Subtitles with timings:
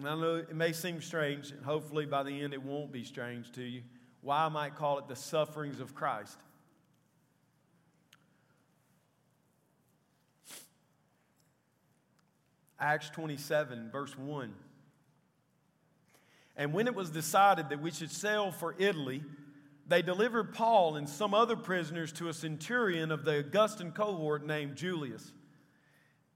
[0.00, 3.04] And I know it may seem strange, and hopefully by the end it won't be
[3.04, 3.82] strange to you,
[4.22, 6.38] why I might call it the sufferings of Christ.
[12.78, 14.54] Acts 27, verse 1.
[16.56, 19.22] And when it was decided that we should sail for Italy,
[19.86, 24.76] they delivered Paul and some other prisoners to a centurion of the Augustan cohort named
[24.76, 25.30] Julius.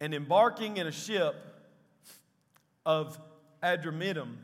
[0.03, 1.35] And embarking in a ship
[2.85, 3.19] of
[3.65, 4.37] Adramyttium,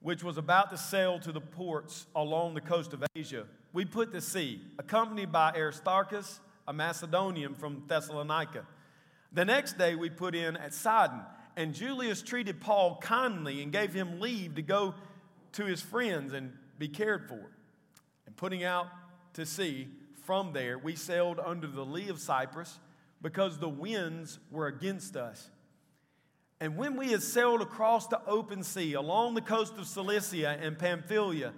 [0.00, 4.12] which was about to sail to the ports along the coast of Asia, we put
[4.12, 8.66] to sea, accompanied by Aristarchus, a Macedonian from Thessalonica.
[9.32, 11.20] The next day we put in at Sidon,
[11.56, 14.94] and Julius treated Paul kindly and gave him leave to go
[15.52, 17.50] to his friends and be cared for.
[18.26, 18.88] And putting out
[19.34, 19.88] to sea
[20.24, 22.78] from there, we sailed under the lee of Cyprus
[23.22, 25.50] because the winds were against us.
[26.60, 30.78] And when we had sailed across the open sea along the coast of Cilicia and
[30.78, 31.52] Pamphylia,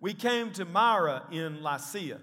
[0.00, 2.18] we came to Myra in Lycia.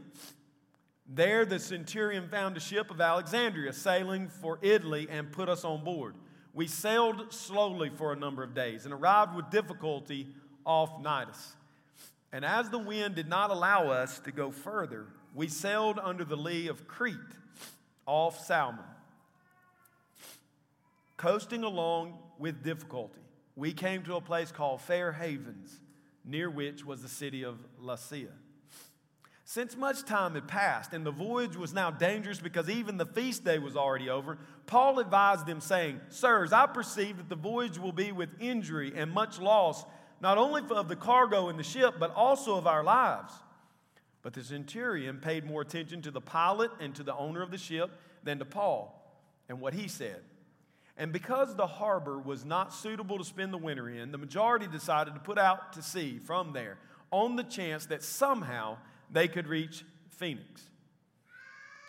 [1.08, 5.84] There, the centurion found a ship of Alexandria sailing for Italy and put us on
[5.84, 6.14] board.
[6.54, 10.28] We sailed slowly for a number of days and arrived with difficulty
[10.66, 11.54] off Cnidus.
[12.32, 16.38] And as the wind did not allow us to go further, we sailed under the
[16.38, 17.16] lee of Crete
[18.06, 18.86] off Salmone.
[21.20, 23.20] Coasting along with difficulty,
[23.58, 25.82] we came to a place called Fair Havens,
[26.24, 28.32] near which was the city of Lasea.
[29.44, 33.44] Since much time had passed and the voyage was now dangerous because even the feast
[33.44, 37.92] day was already over, Paul advised them, saying, Sirs, I perceive that the voyage will
[37.92, 39.84] be with injury and much loss,
[40.22, 43.34] not only of the cargo in the ship, but also of our lives.
[44.22, 47.58] But the centurion paid more attention to the pilot and to the owner of the
[47.58, 47.92] ship
[48.24, 48.96] than to Paul
[49.50, 50.22] and what he said.
[51.00, 55.14] And because the harbor was not suitable to spend the winter in, the majority decided
[55.14, 56.78] to put out to sea from there
[57.10, 58.78] on the chance that somehow
[59.10, 60.62] they could reach Phoenix,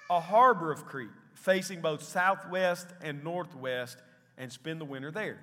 [0.08, 3.98] a harbor of Crete facing both southwest and northwest,
[4.38, 5.40] and spend the winter there.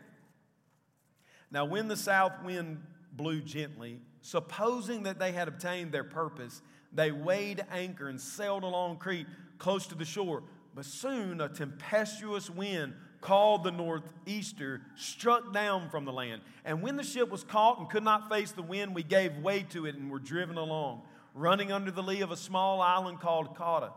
[1.52, 2.82] Now, when the south wind
[3.12, 6.62] blew gently, supposing that they had obtained their purpose,
[6.94, 9.28] they weighed anchor and sailed along Crete
[9.58, 10.44] close to the shore.
[10.74, 12.94] But soon a tempestuous wind
[13.28, 16.42] called the northeaster, struck down from the land.
[16.64, 19.64] And when the ship was caught and could not face the wind, we gave way
[19.72, 21.02] to it and were driven along,
[21.36, 23.92] running under the lee of a small island called Cauda.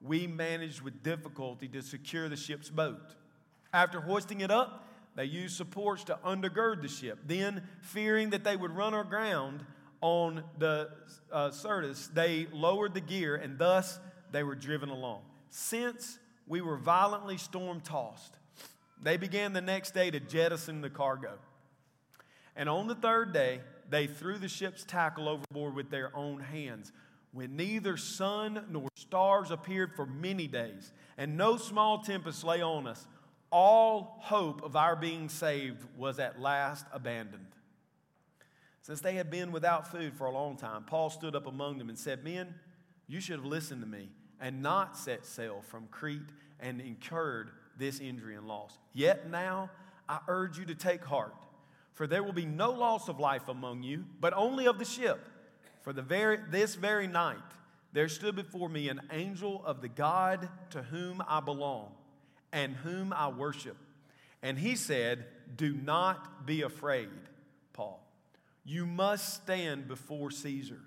[0.00, 3.16] We managed with difficulty to secure the ship's boat.
[3.70, 7.18] After hoisting it up, they used supports to undergird the ship.
[7.26, 9.62] Then, fearing that they would run aground
[10.00, 10.88] on the
[11.30, 14.00] uh, Syrtis, they lowered the gear and thus
[14.32, 15.20] they were driven along.
[15.50, 18.38] Since we were violently storm tossed,
[19.02, 21.38] they began the next day to jettison the cargo.
[22.56, 26.92] And on the third day, they threw the ship's tackle overboard with their own hands.
[27.32, 32.86] When neither sun nor stars appeared for many days, and no small tempest lay on
[32.86, 33.06] us,
[33.50, 37.46] all hope of our being saved was at last abandoned.
[38.82, 41.88] Since they had been without food for a long time, Paul stood up among them
[41.88, 42.54] and said, Men,
[43.06, 47.50] you should have listened to me and not set sail from Crete and incurred
[47.80, 48.78] this injury and loss.
[48.92, 49.70] Yet now
[50.08, 51.34] I urge you to take heart,
[51.94, 55.26] for there will be no loss of life among you, but only of the ship.
[55.82, 57.38] For the very, this very night
[57.92, 61.90] there stood before me an angel of the God to whom I belong
[62.52, 63.76] and whom I worship.
[64.42, 65.24] And he said,
[65.56, 67.08] Do not be afraid,
[67.72, 68.00] Paul.
[68.64, 70.80] You must stand before Caesar.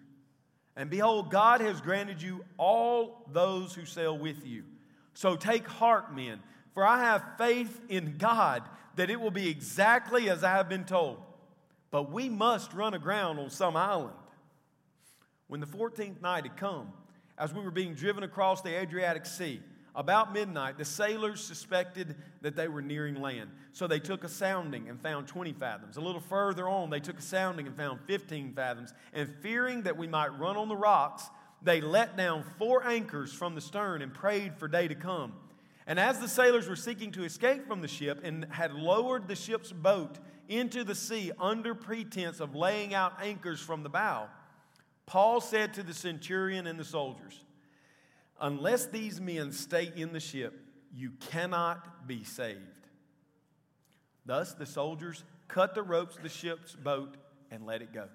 [0.76, 4.64] And behold, God has granted you all those who sail with you.
[5.14, 6.40] So take heart, men.
[6.74, 8.64] For I have faith in God
[8.96, 11.20] that it will be exactly as I have been told.
[11.92, 14.16] But we must run aground on some island.
[15.48, 16.92] When the 14th night had come,
[17.38, 19.62] as we were being driven across the Adriatic Sea,
[19.96, 23.52] about midnight, the sailors suspected that they were nearing land.
[23.74, 25.98] So they took a sounding and found 20 fathoms.
[25.98, 28.94] A little further on, they took a sounding and found 15 fathoms.
[29.14, 31.30] And fearing that we might run on the rocks,
[31.62, 35.34] they let down four anchors from the stern and prayed for day to come.
[35.86, 39.36] And as the sailors were seeking to escape from the ship and had lowered the
[39.36, 44.28] ship's boat into the sea under pretense of laying out anchors from the bow,
[45.06, 47.44] Paul said to the centurion and the soldiers,
[48.40, 50.60] Unless these men stay in the ship,
[50.94, 52.60] you cannot be saved.
[54.26, 57.16] Thus the soldiers cut the ropes of the ship's boat
[57.52, 58.08] and let it go.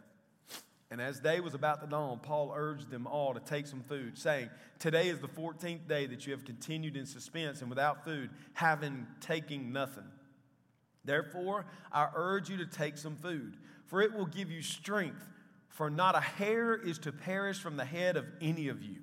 [0.90, 4.16] And as day was about to dawn, Paul urged them all to take some food,
[4.16, 4.48] saying,
[4.78, 9.06] Today is the 14th day that you have continued in suspense and without food, having
[9.20, 10.10] taken nothing.
[11.04, 15.26] Therefore, I urge you to take some food, for it will give you strength,
[15.68, 18.96] for not a hair is to perish from the head of any of you.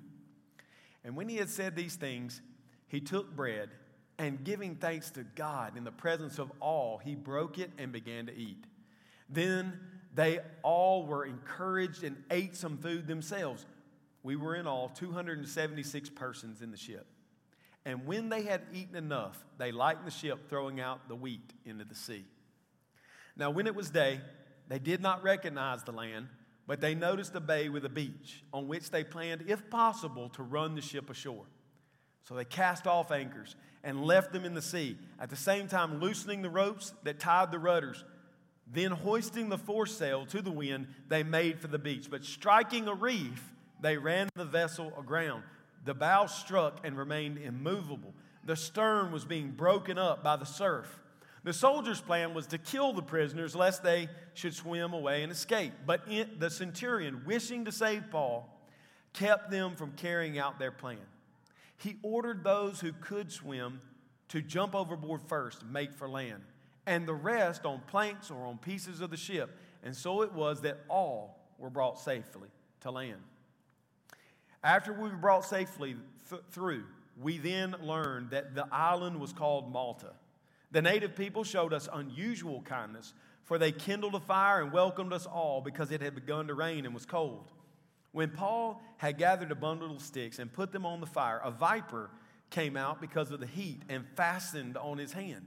[1.04, 2.42] And when he had said these things,
[2.88, 3.70] he took bread,
[4.18, 8.26] and giving thanks to God in the presence of all, he broke it and began
[8.26, 8.64] to eat.
[9.28, 9.78] Then
[10.16, 13.66] they all were encouraged and ate some food themselves.
[14.22, 17.06] We were in all 276 persons in the ship.
[17.84, 21.84] And when they had eaten enough, they lightened the ship, throwing out the wheat into
[21.84, 22.24] the sea.
[23.36, 24.20] Now, when it was day,
[24.68, 26.28] they did not recognize the land,
[26.66, 30.42] but they noticed a bay with a beach, on which they planned, if possible, to
[30.42, 31.44] run the ship ashore.
[32.24, 33.54] So they cast off anchors
[33.84, 37.52] and left them in the sea, at the same time loosening the ropes that tied
[37.52, 38.04] the rudders.
[38.66, 42.08] Then, hoisting the foresail to the wind, they made for the beach.
[42.10, 45.42] But striking a reef, they ran the vessel aground
[45.86, 48.12] the bow struck and remained immovable.
[48.44, 50.98] The stern was being broken up by the surf.
[51.44, 55.72] The soldiers' plan was to kill the prisoners lest they should swim away and escape.
[55.86, 58.52] But the centurion, wishing to save Paul,
[59.12, 60.98] kept them from carrying out their plan.
[61.76, 63.80] He ordered those who could swim
[64.28, 66.42] to jump overboard first, and make for land,
[66.86, 69.58] and the rest on planks or on pieces of the ship.
[69.82, 72.48] And so it was that all were brought safely
[72.80, 73.20] to land.
[74.62, 75.96] After we were brought safely
[76.28, 76.84] th- through,
[77.20, 80.12] we then learned that the island was called Malta.
[80.70, 85.26] The native people showed us unusual kindness, for they kindled a fire and welcomed us
[85.26, 87.52] all because it had begun to rain and was cold.
[88.12, 91.50] When Paul had gathered a bundle of sticks and put them on the fire, a
[91.50, 92.10] viper
[92.50, 95.46] came out because of the heat and fastened on his hand.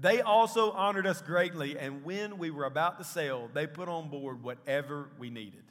[0.00, 4.08] They also honored us greatly, and when we were about to sail, they put on
[4.08, 5.62] board whatever we needed.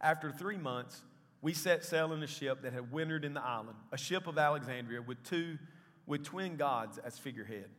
[0.00, 1.02] After three months,
[1.42, 4.38] we set sail in a ship that had wintered in the island, a ship of
[4.38, 5.58] Alexandria with two
[6.06, 7.70] with twin gods as figurehead.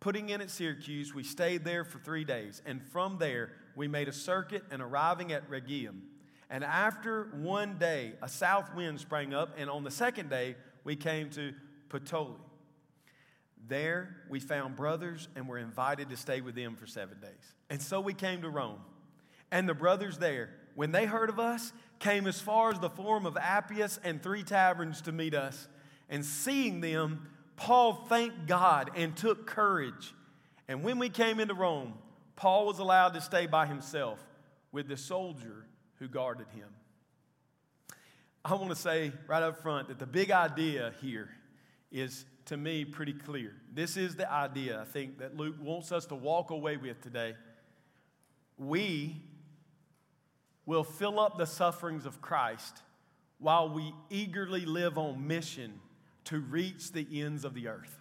[0.00, 4.08] Putting in at Syracuse, we stayed there for three days, and from there we made
[4.08, 6.02] a circuit and arriving at Rhegium.
[6.50, 10.96] And after one day, a south wind sprang up, and on the second day, we
[10.96, 11.54] came to
[11.88, 12.36] Puteoli.
[13.68, 17.54] There we found brothers and were invited to stay with them for seven days.
[17.70, 18.80] And so we came to Rome.
[19.50, 23.26] And the brothers there, when they heard of us, came as far as the Forum
[23.26, 25.68] of Appius and three taverns to meet us.
[26.08, 30.14] And seeing them, Paul thanked God and took courage.
[30.68, 31.94] And when we came into Rome,
[32.34, 34.18] Paul was allowed to stay by himself
[34.72, 35.66] with the soldier
[35.98, 36.68] who guarded him.
[38.44, 41.28] I want to say right up front that the big idea here
[41.92, 43.54] is to me pretty clear.
[43.72, 47.34] This is the idea I think that Luke wants us to walk away with today.
[48.58, 49.22] We
[50.66, 52.82] will fill up the sufferings of Christ
[53.38, 55.80] while we eagerly live on mission
[56.24, 57.98] to reach the ends of the earth.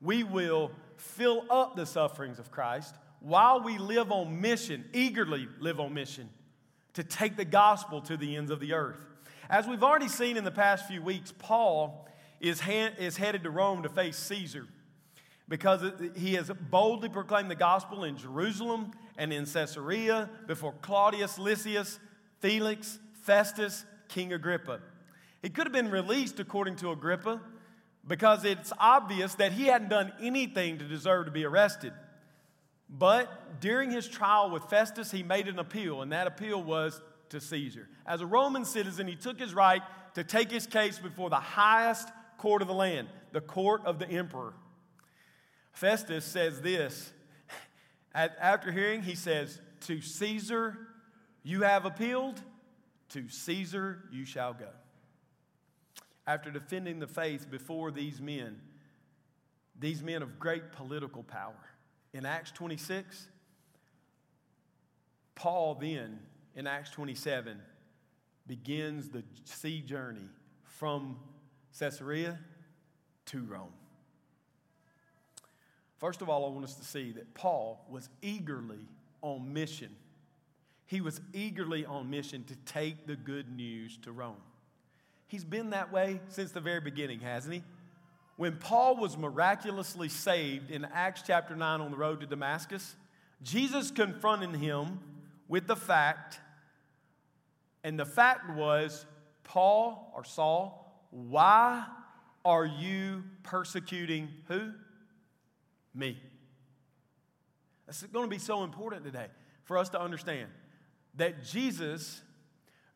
[0.00, 5.80] We will fill up the sufferings of Christ while we live on mission, eagerly live
[5.80, 6.28] on mission
[6.94, 9.06] to take the gospel to the ends of the earth.
[9.48, 12.08] As we've already seen in the past few weeks, Paul
[12.40, 14.66] is, ha- is headed to Rome to face Caesar
[15.48, 15.82] because
[16.16, 21.98] he has boldly proclaimed the gospel in Jerusalem and in Caesarea before Claudius Lysias,
[22.38, 24.80] Felix, Festus, King Agrippa.
[25.42, 27.40] He could have been released according to Agrippa
[28.06, 31.92] because it's obvious that he hadn't done anything to deserve to be arrested.
[32.88, 37.40] But during his trial with Festus, he made an appeal, and that appeal was to
[37.40, 37.88] Caesar.
[38.06, 39.82] As a Roman citizen, he took his right
[40.14, 42.08] to take his case before the highest
[42.40, 44.54] court of the land, the court of the emperor.
[45.72, 47.12] Festus says this.
[48.14, 50.78] After hearing, he says, To Caesar
[51.42, 52.40] you have appealed,
[53.10, 54.70] to Caesar you shall go.
[56.26, 58.58] After defending the faith before these men,
[59.78, 61.68] these men of great political power.
[62.14, 63.26] In Acts 26,
[65.34, 66.20] Paul then,
[66.54, 67.60] in Acts 27,
[68.46, 70.28] begins the sea journey
[70.62, 71.18] from
[71.78, 72.38] Caesarea
[73.26, 73.72] to Rome.
[75.98, 78.88] First of all, I want us to see that Paul was eagerly
[79.20, 79.94] on mission.
[80.86, 84.36] He was eagerly on mission to take the good news to Rome.
[85.28, 87.62] He's been that way since the very beginning, hasn't he?
[88.36, 92.96] When Paul was miraculously saved in Acts chapter 9 on the road to Damascus,
[93.42, 94.98] Jesus confronted him
[95.46, 96.40] with the fact,
[97.84, 99.04] and the fact was,
[99.44, 100.79] Paul or Saul,
[101.10, 101.84] why
[102.44, 104.72] are you persecuting who?
[105.94, 106.20] Me.
[107.86, 109.26] That's going to be so important today
[109.64, 110.48] for us to understand
[111.16, 112.22] that Jesus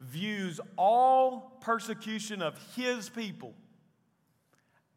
[0.00, 3.54] views all persecution of his people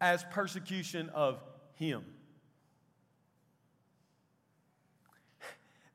[0.00, 1.42] as persecution of
[1.74, 2.04] him.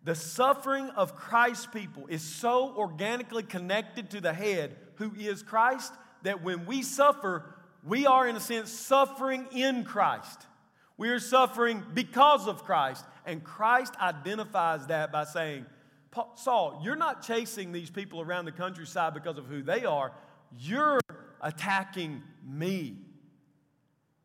[0.04, 5.94] The suffering of Christ's people is so organically connected to the head, who is Christ,
[6.24, 7.46] that when we suffer,
[7.86, 10.42] we are, in a sense, suffering in Christ.
[10.98, 13.06] We are suffering because of Christ.
[13.26, 15.66] And Christ identifies that by saying,
[16.36, 20.12] Saul, you're not chasing these people around the countryside because of who they are,
[20.58, 21.00] you're
[21.42, 22.98] attacking me.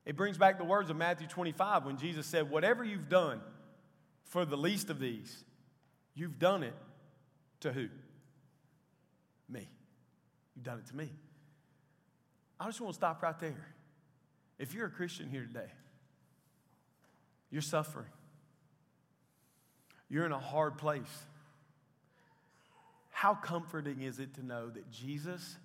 [0.04, 3.40] It brings back the words of Matthew 25 when Jesus said, Whatever you've done
[4.24, 5.44] for the least of these,
[6.14, 6.74] you've done it
[7.60, 7.88] to who?
[9.48, 9.68] Me.
[10.54, 11.10] You've done it to me.
[12.60, 13.74] I just want to stop right there.
[14.58, 15.70] If you're a Christian here today,
[17.50, 18.06] you're suffering,
[20.08, 21.24] you're in a hard place.
[23.10, 25.56] How comforting is it to know that Jesus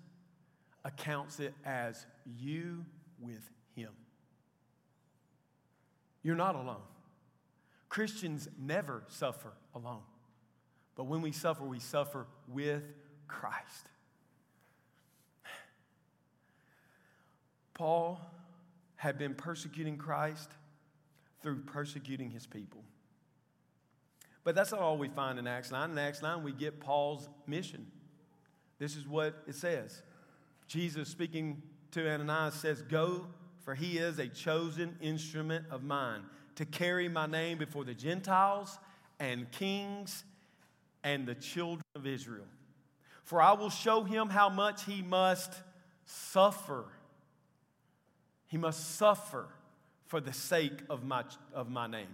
[0.84, 2.04] accounts it as
[2.38, 2.84] you
[3.20, 3.90] with Him?
[6.22, 6.82] You're not alone.
[7.88, 10.02] Christians never suffer alone.
[10.96, 12.82] But when we suffer, we suffer with
[13.28, 13.86] Christ.
[17.74, 18.20] Paul
[18.96, 20.50] had been persecuting Christ
[21.42, 22.82] through persecuting his people.
[24.44, 25.90] But that's not all we find in Acts 9.
[25.90, 27.86] In Acts 9, we get Paul's mission.
[28.78, 30.02] This is what it says.
[30.68, 31.62] Jesus speaking
[31.92, 33.26] to Ananias says, Go
[33.64, 36.22] for he is a chosen instrument of mine
[36.56, 38.78] to carry my name before the Gentiles
[39.18, 40.22] and kings
[41.02, 42.44] and the children of Israel.
[43.22, 45.50] For I will show him how much he must
[46.04, 46.84] suffer.
[48.54, 49.48] He must suffer
[50.06, 52.06] for the sake of my, of my name.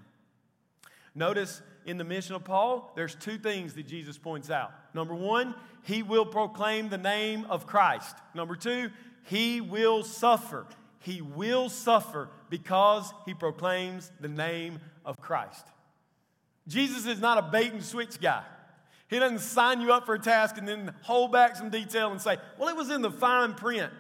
[1.15, 4.73] Notice in the mission of Paul, there's two things that Jesus points out.
[4.95, 8.17] Number one, he will proclaim the name of Christ.
[8.35, 8.89] Number two,
[9.25, 10.65] he will suffer
[11.03, 15.67] he will suffer because he proclaims the name of Christ.
[16.67, 18.45] Jesus is not a bait and switch guy.
[19.09, 22.19] He doesn't sign you up for a task and then hold back some detail and
[22.19, 23.93] say, well, it was in the fine print.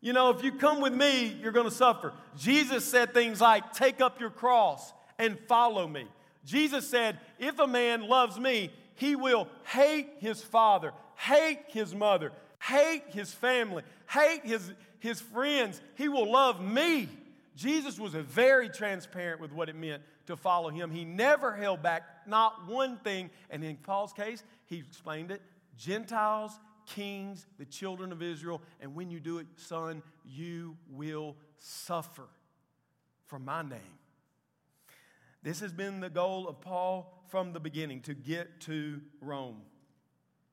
[0.00, 2.12] You know, if you come with me, you're going to suffer.
[2.36, 6.06] Jesus said things like, take up your cross and follow me.
[6.44, 12.32] Jesus said, if a man loves me, he will hate his father, hate his mother,
[12.62, 15.80] hate his family, hate his, his friends.
[15.96, 17.08] He will love me.
[17.56, 20.90] Jesus was very transparent with what it meant to follow him.
[20.90, 23.30] He never held back, not one thing.
[23.50, 25.42] And in Paul's case, he explained it
[25.76, 26.52] Gentiles,
[26.94, 28.60] kings, the children of Israel.
[28.80, 32.28] And when you do it, son, you will suffer
[33.26, 33.98] for my name.
[35.42, 39.60] This has been the goal of Paul from the beginning to get to Rome.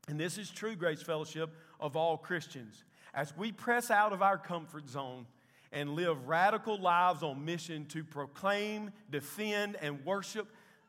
[0.08, 1.50] And this is true, Grace Fellowship,
[1.80, 2.84] of all Christians.
[3.14, 5.26] As we press out of our comfort zone
[5.72, 10.48] and live radical lives on mission to proclaim, defend, and worship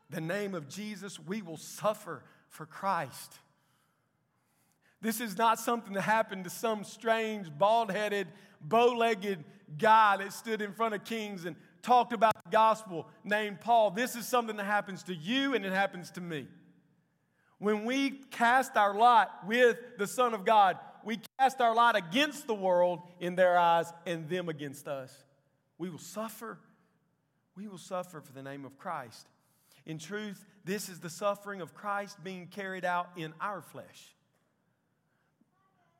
[0.09, 3.39] the name of Jesus, we will suffer for Christ.
[5.01, 8.27] This is not something that happened to some strange, bald headed,
[8.61, 9.43] bow legged
[9.77, 13.91] guy that stood in front of kings and talked about the gospel named Paul.
[13.91, 16.47] This is something that happens to you and it happens to me.
[17.59, 22.47] When we cast our lot with the Son of God, we cast our lot against
[22.47, 25.15] the world in their eyes and them against us.
[25.77, 26.59] We will suffer.
[27.55, 29.27] We will suffer for the name of Christ.
[29.85, 34.16] In truth, this is the suffering of Christ being carried out in our flesh.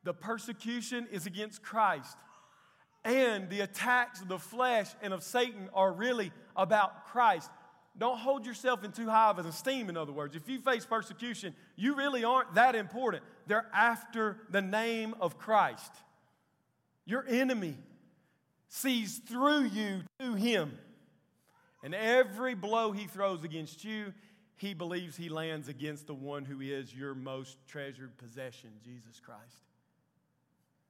[0.08, 2.16] The persecution is against Christ,
[3.04, 7.52] and the attacks of the flesh and of Satan are really about Christ.
[7.98, 10.34] Don't hold yourself in too high of an esteem, in other words.
[10.34, 13.22] If you face persecution, you really aren't that important.
[13.48, 15.92] They're after the name of Christ.
[17.04, 17.76] Your enemy
[18.70, 20.72] sees through you to him.
[21.84, 24.14] And every blow he throws against you,
[24.56, 29.67] he believes he lands against the one who is your most treasured possession, Jesus Christ.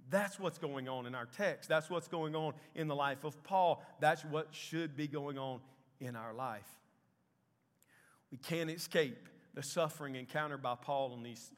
[0.10, 1.70] That's what's going on in our text.
[1.70, 3.84] That's what's going on in the life of Paul.
[4.00, 5.60] That's what should be going on
[6.00, 6.68] in our life.
[8.32, 11.52] We can't escape the suffering encountered by Paul on, these,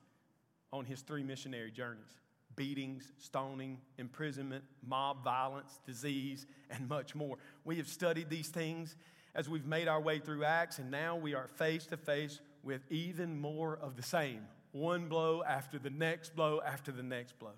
[0.71, 2.15] on his three missionary journeys
[2.55, 7.37] beatings, stoning, imprisonment, mob violence, disease, and much more.
[7.63, 8.97] We have studied these things
[9.33, 12.81] as we've made our way through Acts, and now we are face to face with
[12.89, 14.41] even more of the same
[14.71, 17.53] one blow after the next blow after the next blow.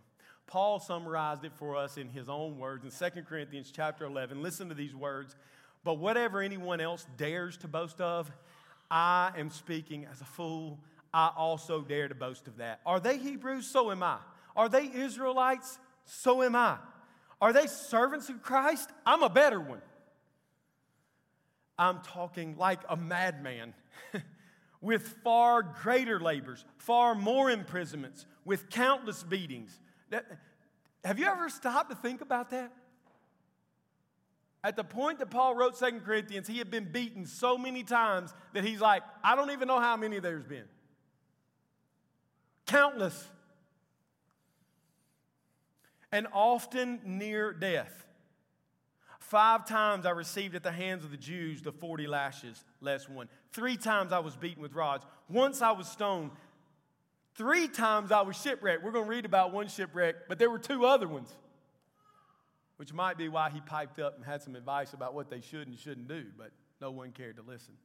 [0.52, 4.42] Paul summarized it for us in his own words in 2 Corinthians chapter 11.
[4.42, 5.34] Listen to these words.
[5.86, 8.30] But whatever anyone else dares to boast of,
[8.92, 10.78] I am speaking as a fool.
[11.14, 12.82] I also dare to boast of that.
[12.86, 13.66] Are they Hebrews?
[13.66, 14.18] So am I.
[14.54, 15.80] Are they Israelites?
[16.04, 16.80] So am I.
[17.40, 18.90] Are they servants of Christ?
[19.06, 19.82] I'm a better one.
[21.80, 23.74] I'm talking like a madman
[24.82, 29.80] with far greater labors, far more imprisonments, with countless beatings.
[31.04, 32.72] Have you ever stopped to think about that?
[34.64, 38.32] At the point that Paul wrote Second Corinthians, he had been beaten so many times
[38.54, 40.66] that he's like, I don't even know how many there's been.
[42.68, 43.28] Countless.
[46.12, 48.06] And often near death.
[49.20, 53.30] Five times I received at the hands of the Jews the 40 lashes, less one.
[53.54, 55.06] Three times I was beaten with rods.
[55.30, 56.32] Once I was stoned.
[57.36, 58.84] Three times I was shipwrecked.
[58.84, 61.30] We're going to read about one shipwreck, but there were two other ones,
[62.78, 65.68] which might be why he piped up and had some advice about what they should
[65.68, 67.76] and shouldn't do, but no one cared to listen.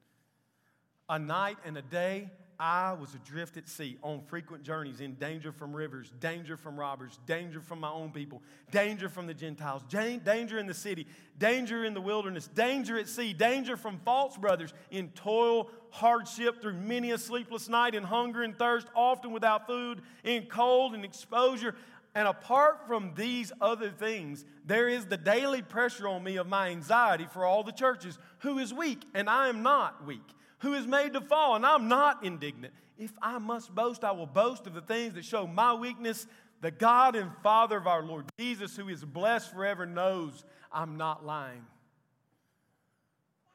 [1.09, 5.53] A night and a day I was adrift at sea on frequent journeys in danger
[5.53, 10.59] from rivers, danger from robbers, danger from my own people, danger from the Gentiles, danger
[10.59, 11.07] in the city,
[11.39, 16.75] danger in the wilderness, danger at sea, danger from false brothers, in toil, hardship through
[16.75, 21.75] many a sleepless night, in hunger and thirst, often without food, in cold and exposure.
[22.14, 26.71] And apart from these other things, there is the daily pressure on me of my
[26.71, 30.23] anxiety for all the churches, who is weak, and I am not weak
[30.59, 32.73] who is made to fall, and I'm not indignant.
[32.99, 36.27] If I must boast, I will boast of the things that show my weakness.
[36.62, 41.25] The God and Father of our Lord Jesus, who is blessed forever, knows I'm not
[41.25, 41.66] lying.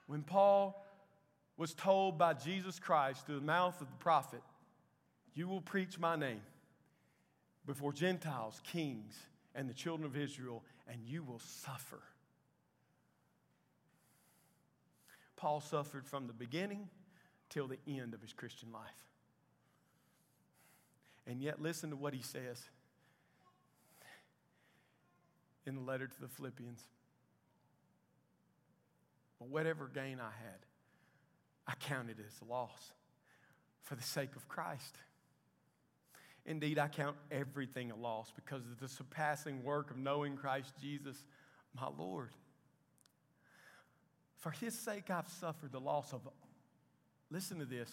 [0.06, 0.86] When Paul
[1.58, 4.42] was told by Jesus Christ through the mouth of the prophet,
[5.34, 6.42] You will preach my name
[7.66, 9.16] before Gentiles, kings,
[9.56, 12.02] and the children of Israel, and you will suffer.
[15.42, 16.88] Paul suffered from the beginning
[17.50, 18.84] till the end of his Christian life.
[21.26, 22.62] And yet, listen to what he says
[25.66, 26.80] in the letter to the Philippians.
[29.40, 30.60] But whatever gain I had,
[31.66, 32.92] I counted as loss
[33.82, 34.96] for the sake of Christ.
[36.46, 41.24] Indeed, I count everything a loss because of the surpassing work of knowing Christ Jesus,
[41.76, 42.30] my Lord.
[44.42, 46.28] For his sake, I've suffered the loss of,
[47.30, 47.90] listen to this,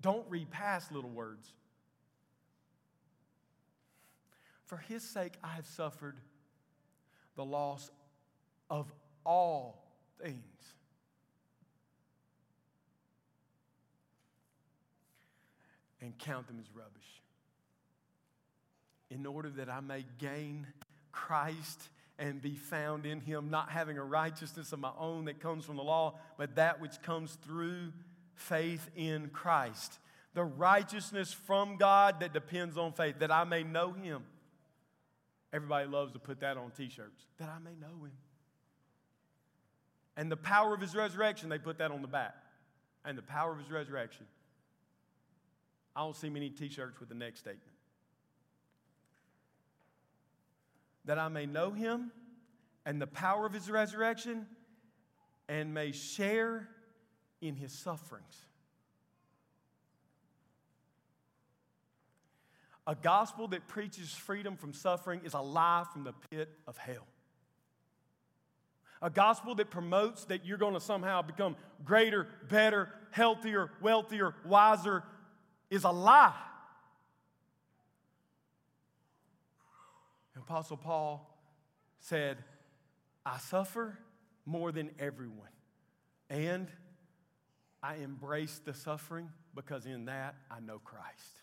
[0.00, 1.52] don't read past little words.
[4.66, 6.16] For his sake, I have suffered
[7.34, 7.90] the loss
[8.70, 8.92] of
[9.26, 9.84] all
[10.22, 10.38] things.
[16.00, 17.22] And count them as rubbish.
[19.10, 20.68] In order that I may gain
[21.10, 21.88] Christ
[22.22, 25.76] and be found in him, not having a righteousness of my own that comes from
[25.76, 27.92] the law, but that which comes through
[28.36, 29.98] faith in Christ.
[30.34, 34.22] The righteousness from God that depends on faith, that I may know him.
[35.52, 38.12] Everybody loves to put that on t shirts, that I may know him.
[40.16, 42.36] And the power of his resurrection, they put that on the back.
[43.04, 44.26] And the power of his resurrection.
[45.96, 47.71] I don't see many t shirts with the next statement.
[51.04, 52.12] That I may know him
[52.84, 54.46] and the power of his resurrection
[55.48, 56.68] and may share
[57.40, 58.46] in his sufferings.
[62.86, 67.06] A gospel that preaches freedom from suffering is a lie from the pit of hell.
[69.00, 75.02] A gospel that promotes that you're going to somehow become greater, better, healthier, wealthier, wiser
[75.70, 76.34] is a lie.
[80.36, 81.28] Apostle Paul
[82.00, 82.38] said,
[83.24, 83.98] I suffer
[84.44, 85.48] more than everyone.
[86.30, 86.68] And
[87.82, 91.40] I embrace the suffering because in that I know Christ.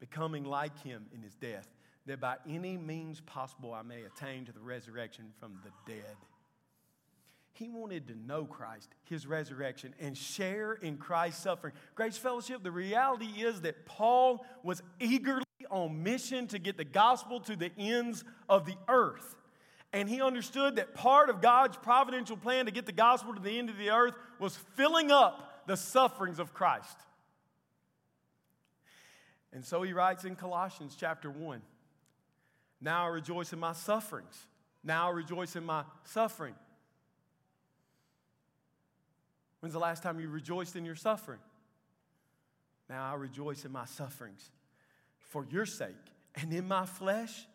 [0.00, 1.68] Becoming like him in his death,
[2.06, 6.16] that by any means possible I may attain to the resurrection from the dead.
[7.52, 11.74] He wanted to know Christ, his resurrection, and share in Christ's suffering.
[11.94, 17.40] Grace Fellowship, the reality is that Paul was eagerly on mission to get the gospel
[17.40, 19.34] to the ends of the earth.
[19.92, 23.58] And he understood that part of God's providential plan to get the gospel to the
[23.58, 26.96] end of the earth was filling up the sufferings of Christ.
[29.52, 31.60] And so he writes in Colossians chapter 1
[32.80, 34.46] Now I rejoice in my sufferings.
[34.84, 36.54] Now I rejoice in my suffering.
[39.60, 41.38] When's the last time you rejoiced in your suffering?
[42.88, 44.50] Now I rejoice in my sufferings
[45.32, 45.96] for your sake.
[46.34, 47.46] And in my flesh,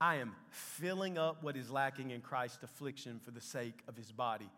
[0.00, 4.12] I am filling up what is lacking in Christ's affliction for the sake of his
[4.12, 4.50] body.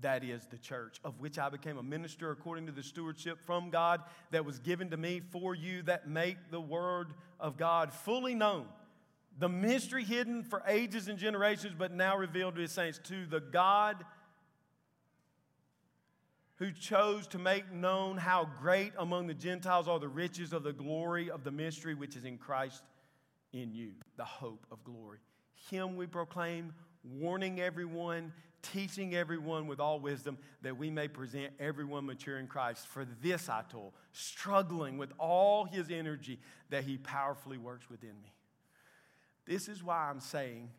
[0.00, 3.70] That is the church, of which I became a minister according to the stewardship from
[3.70, 8.34] God that was given to me for you that make the word of God fully
[8.34, 8.66] known.
[9.38, 13.00] The mystery hidden for ages and generations, but now revealed to his saints.
[13.04, 14.04] To the God
[16.58, 20.72] who chose to make known how great among the Gentiles are the riches of the
[20.72, 22.82] glory of the mystery which is in Christ
[23.52, 25.18] in you, the hope of glory.
[25.70, 26.72] Him we proclaim,
[27.04, 32.88] warning everyone, teaching everyone with all wisdom, that we may present everyone mature in Christ.
[32.88, 36.40] For this I toil, struggling with all his energy
[36.70, 38.32] that he powerfully works within me.
[39.46, 40.70] This is why I'm saying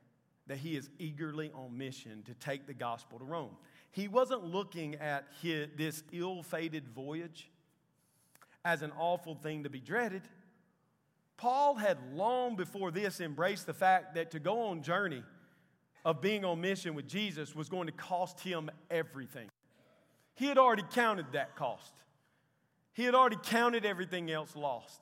[0.47, 3.55] that he is eagerly on mission to take the gospel to Rome.
[3.91, 7.49] He wasn't looking at his, this ill fated voyage
[8.63, 10.21] as an awful thing to be dreaded.
[11.37, 15.23] Paul had long before this embraced the fact that to go on journey
[16.05, 19.49] of being on mission with Jesus was going to cost him everything.
[20.35, 21.93] He had already counted that cost.
[22.93, 25.01] He had already counted everything else lost.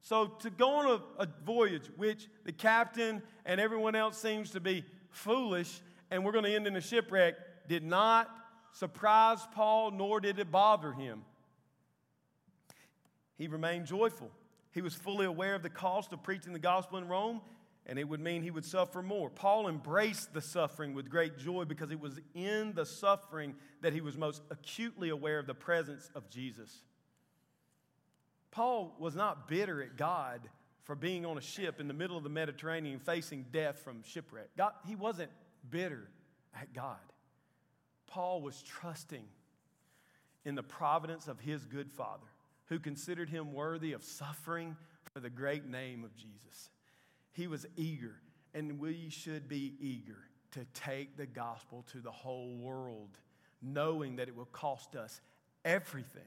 [0.00, 4.60] So to go on a, a voyage, which the captain and everyone else seems to
[4.60, 7.34] be foolish, and we're going to end in a shipwreck,
[7.68, 8.30] did not
[8.72, 11.22] surprise Paul, nor did it bother him.
[13.36, 14.30] He remained joyful.
[14.72, 17.40] He was fully aware of the cost of preaching the gospel in Rome,
[17.86, 19.30] and it would mean he would suffer more.
[19.30, 24.00] Paul embraced the suffering with great joy because it was in the suffering that he
[24.00, 26.82] was most acutely aware of the presence of Jesus.
[28.50, 30.40] Paul was not bitter at God
[30.84, 34.48] for being on a ship in the middle of the Mediterranean facing death from shipwreck.
[34.56, 35.30] God, he wasn't
[35.68, 36.08] bitter
[36.54, 36.96] at God.
[38.16, 39.24] Paul was trusting
[40.46, 42.24] in the providence of his good father,
[42.70, 44.74] who considered him worthy of suffering
[45.12, 46.70] for the great name of Jesus.
[47.32, 48.14] He was eager,
[48.54, 50.16] and we should be eager
[50.52, 53.18] to take the gospel to the whole world,
[53.60, 55.20] knowing that it will cost us
[55.62, 56.22] everything.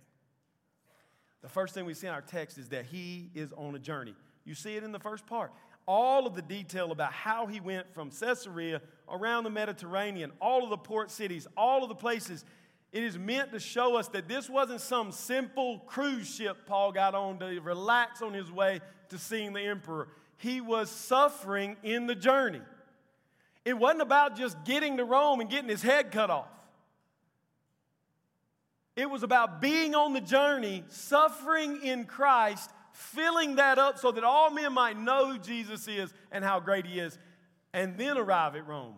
[1.42, 4.14] The first thing we see in our text is that he is on a journey.
[4.46, 5.52] You see it in the first part
[5.90, 8.80] all of the detail about how he went from Caesarea
[9.12, 12.46] around the Mediterranean, all of the port cities, all of the places.
[12.92, 17.14] It is meant to show us that this wasn't some simple cruise ship Paul got
[17.14, 20.08] on to relax on his way to seeing the emperor.
[20.38, 22.62] He was suffering in the journey.
[23.66, 26.48] It wasn't about just getting to Rome and getting his head cut off.
[28.96, 34.24] It was about being on the journey, suffering in Christ, filling that up so that
[34.24, 37.18] all men might know who Jesus is and how great he is,
[37.74, 38.96] and then arrive at Rome.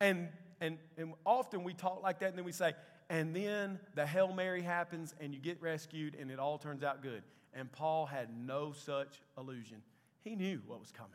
[0.00, 0.28] And,
[0.60, 2.74] and, and often we talk like that, and then we say,
[3.08, 7.02] and then the Hail Mary happens, and you get rescued, and it all turns out
[7.02, 7.22] good.
[7.54, 9.78] And Paul had no such illusion.
[10.22, 11.12] He knew what was coming.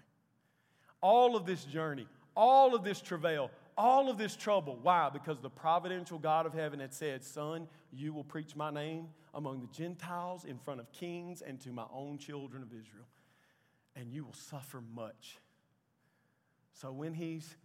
[1.02, 4.80] All of this journey, all of this travail, all of this trouble.
[4.82, 5.10] Why?
[5.12, 9.62] Because the providential God of heaven had said, Son, you will preach my name among
[9.62, 13.08] the Gentiles in front of kings and to my own children of Israel,
[13.96, 15.38] and you will suffer much.
[16.74, 17.56] So when he's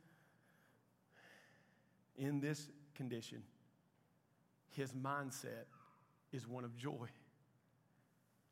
[2.16, 3.42] in this condition,
[4.71, 5.66] his mindset
[6.33, 7.09] is one of joy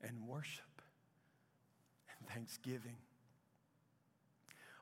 [0.02, 0.82] and worship
[2.18, 2.96] and thanksgiving.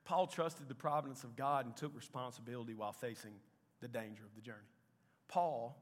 [0.04, 3.34] Paul trusted the providence of God and took responsibility while facing
[3.80, 4.58] the danger of the journey.
[5.28, 5.76] Paul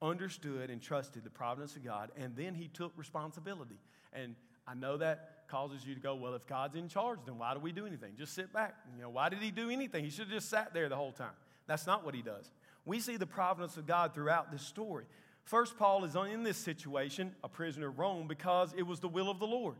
[0.00, 3.78] understood and trusted the providence of God, and then he took responsibility.
[4.12, 4.34] And
[4.66, 7.60] I know that causes you to go, well, if God's in charge, then why do
[7.60, 8.14] we do anything?
[8.18, 8.74] Just sit back.
[8.96, 10.02] You know, why did he do anything?
[10.02, 11.36] He should have just sat there the whole time.
[11.66, 12.50] That's not what he does.
[12.84, 15.04] We see the providence of God throughout this story.
[15.44, 19.30] First, Paul is in this situation, a prisoner of Rome, because it was the will
[19.30, 19.76] of the Lord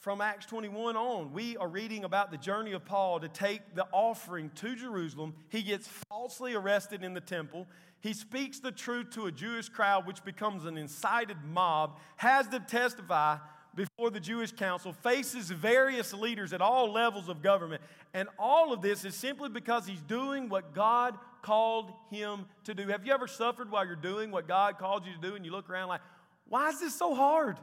[0.00, 3.86] from Acts 21 on, we are reading about the journey of Paul to take the
[3.92, 5.34] offering to Jerusalem.
[5.50, 7.68] He gets falsely arrested in the temple.
[8.00, 12.64] He speaks the truth to a Jewish crowd, which becomes an incited mob, has them
[12.66, 13.36] testify
[13.74, 17.82] before the Jewish council, faces various leaders at all levels of government.
[18.14, 22.88] And all of this is simply because he's doing what God called him to do.
[22.88, 25.52] Have you ever suffered while you're doing what God called you to do and you
[25.52, 26.00] look around like,
[26.48, 27.58] why is this so hard?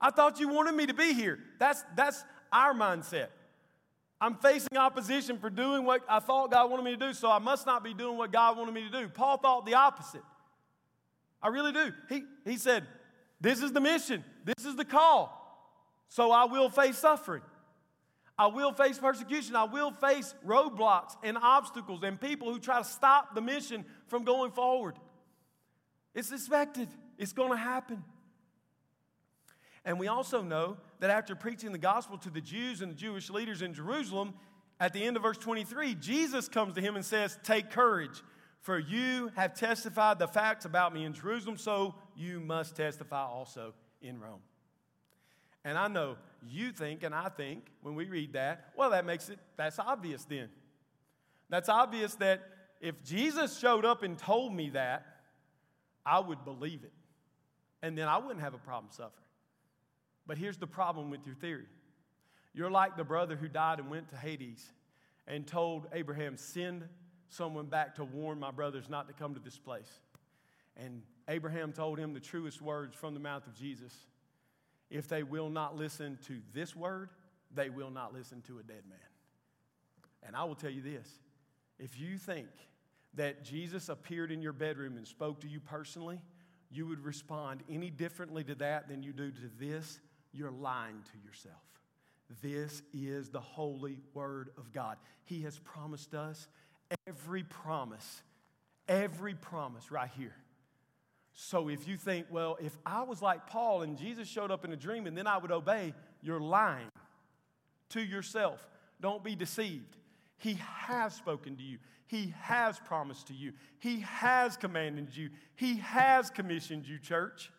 [0.00, 1.38] I thought you wanted me to be here.
[1.58, 3.28] That's, that's our mindset.
[4.20, 7.38] I'm facing opposition for doing what I thought God wanted me to do, so I
[7.38, 9.08] must not be doing what God wanted me to do.
[9.08, 10.22] Paul thought the opposite.
[11.42, 11.92] I really do.
[12.08, 12.86] He, he said,
[13.44, 15.38] This is the mission, this is the call.
[16.08, 17.42] So I will face suffering.
[18.38, 19.54] I will face persecution.
[19.54, 24.24] I will face roadblocks and obstacles and people who try to stop the mission from
[24.24, 24.94] going forward.
[26.14, 28.02] It's expected, it's going to happen.
[29.84, 33.28] And we also know that after preaching the gospel to the Jews and the Jewish
[33.28, 34.32] leaders in Jerusalem,
[34.80, 38.22] at the end of verse 23, Jesus comes to him and says, Take courage,
[38.64, 43.74] for you have testified the facts about me in Jerusalem, so you must testify also
[44.00, 44.40] in Rome.
[45.66, 49.28] And I know you think, and I think, when we read that, well, that makes
[49.28, 50.48] it, that's obvious then.
[51.50, 52.40] That's obvious that
[52.80, 55.04] if Jesus showed up and told me that,
[56.06, 56.92] I would believe it.
[57.82, 59.28] And then I wouldn't have a problem suffering.
[60.26, 61.66] But here's the problem with your theory
[62.54, 64.72] you're like the brother who died and went to Hades
[65.26, 66.88] and told Abraham, Send
[67.34, 70.00] someone back to warn my brothers not to come to this place.
[70.76, 73.92] And Abraham told him the truest words from the mouth of Jesus
[74.90, 77.10] if they will not listen to this word,
[77.54, 78.98] they will not listen to a dead man.
[80.22, 81.08] And I will tell you this
[81.78, 82.48] if you think
[83.14, 86.20] that Jesus appeared in your bedroom and spoke to you personally,
[86.70, 90.00] you would respond any differently to that than you do to this,
[90.32, 91.62] you're lying to yourself.
[92.42, 94.96] This is the holy word of God.
[95.24, 96.48] He has promised us
[97.06, 98.22] every promise,
[98.88, 100.34] every promise right here.
[101.32, 104.72] So if you think, well, if I was like Paul and Jesus showed up in
[104.72, 106.90] a dream and then I would obey, you're lying
[107.90, 108.64] to yourself.
[109.00, 109.96] Don't be deceived.
[110.38, 111.78] He has spoken to you.
[112.06, 113.52] He has promised to you.
[113.80, 115.30] He has commanded you.
[115.56, 117.50] He has commissioned you, church.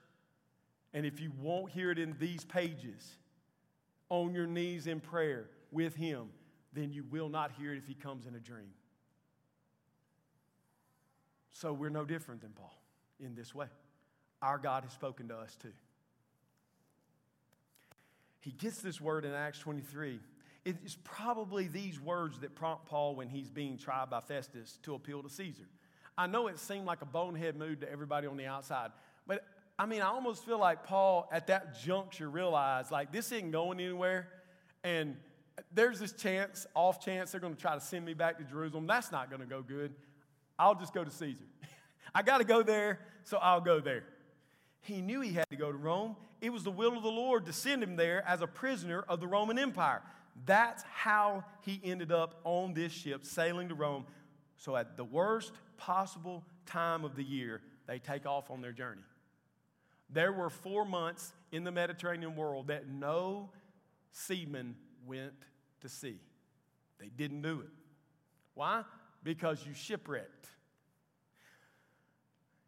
[0.94, 3.18] And if you won't hear it in these pages,
[4.10, 6.30] on your knees in prayer with Him,
[6.74, 8.72] then you will not hear it if He comes in a dream.
[11.56, 12.78] So we're no different than Paul
[13.18, 13.68] in this way.
[14.42, 15.72] Our God has spoken to us too.
[18.42, 20.20] He gets this word in Acts 23.
[20.66, 25.24] It's probably these words that prompt Paul when he's being tried by Festus to appeal
[25.24, 25.64] to Caesar.
[26.18, 28.92] I know it seemed like a bonehead move to everybody on the outside,
[29.26, 29.46] but
[29.80, 33.80] I mean, I almost feel like Paul at that juncture realized like this isn't going
[33.80, 34.28] anywhere.
[34.84, 35.16] And
[35.74, 38.88] there's this chance, off chance, they're going to try to send me back to Jerusalem.
[38.88, 39.94] That's not going to go good.
[40.58, 41.46] I'll just go to Caesar.
[42.16, 44.04] I got to go there, so I'll go there.
[44.82, 46.16] He knew he had to go to Rome.
[46.42, 49.20] It was the will of the Lord to send him there as a prisoner of
[49.20, 50.02] the Roman Empire.
[50.46, 54.06] That's how he ended up on this ship sailing to Rome.
[54.58, 59.02] So, at the worst possible time of the year, they take off on their journey.
[60.10, 63.50] There were four months in the Mediterranean world that no
[64.12, 65.34] seaman went
[65.82, 66.20] to sea.
[67.00, 67.70] They didn't do it.
[68.54, 68.84] Why?
[69.26, 70.48] Because you shipwrecked.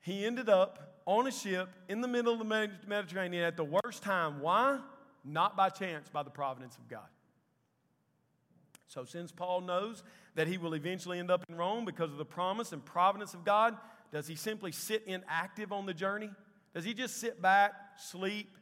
[0.02, 4.04] He ended up on a ship in the middle of the Mediterranean at the worst
[4.04, 4.42] time.
[4.42, 4.80] Why?
[5.24, 7.08] Not by chance, by the providence of God.
[8.88, 10.02] So, since Paul knows
[10.36, 13.46] that he will eventually end up in Rome because of the promise and providence of
[13.46, 13.78] God,
[14.12, 16.32] does he simply sit inactive on the journey?
[16.74, 18.58] Does he just sit back, sleep?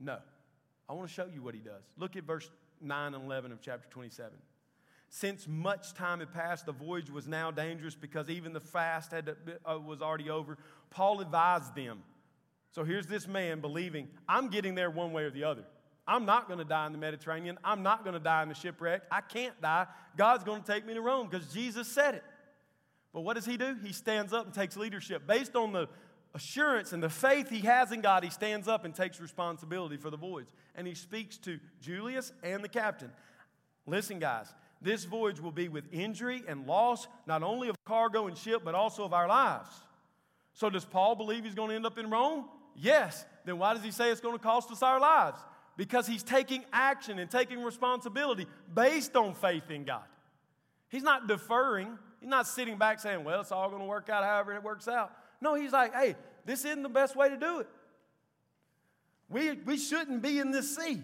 [0.00, 0.18] No.
[0.88, 1.82] I want to show you what he does.
[1.98, 2.48] Look at verse
[2.80, 4.30] 9 and 11 of chapter 27.
[5.14, 9.26] Since much time had passed, the voyage was now dangerous because even the fast had
[9.26, 9.36] to,
[9.70, 10.56] uh, was already over.
[10.88, 12.02] Paul advised them.
[12.70, 15.64] So here's this man believing, I'm getting there one way or the other.
[16.08, 17.58] I'm not going to die in the Mediterranean.
[17.62, 19.02] I'm not going to die in the shipwreck.
[19.10, 19.86] I can't die.
[20.16, 22.24] God's going to take me to Rome because Jesus said it.
[23.12, 23.76] But what does he do?
[23.84, 25.26] He stands up and takes leadership.
[25.26, 25.90] Based on the
[26.34, 30.08] assurance and the faith he has in God, he stands up and takes responsibility for
[30.08, 30.48] the voyage.
[30.74, 33.10] And he speaks to Julius and the captain.
[33.86, 34.46] Listen, guys,
[34.82, 38.74] this voyage will be with injury and loss, not only of cargo and ship, but
[38.74, 39.70] also of our lives.
[40.54, 42.44] So, does Paul believe he's going to end up in Rome?
[42.76, 43.24] Yes.
[43.44, 45.38] Then why does he say it's going to cost us our lives?
[45.76, 50.04] Because he's taking action and taking responsibility based on faith in God.
[50.88, 54.24] He's not deferring, he's not sitting back saying, well, it's all going to work out
[54.24, 55.10] however it works out.
[55.40, 56.14] No, he's like, hey,
[56.44, 57.68] this isn't the best way to do it.
[59.30, 61.02] We, we shouldn't be in this sea.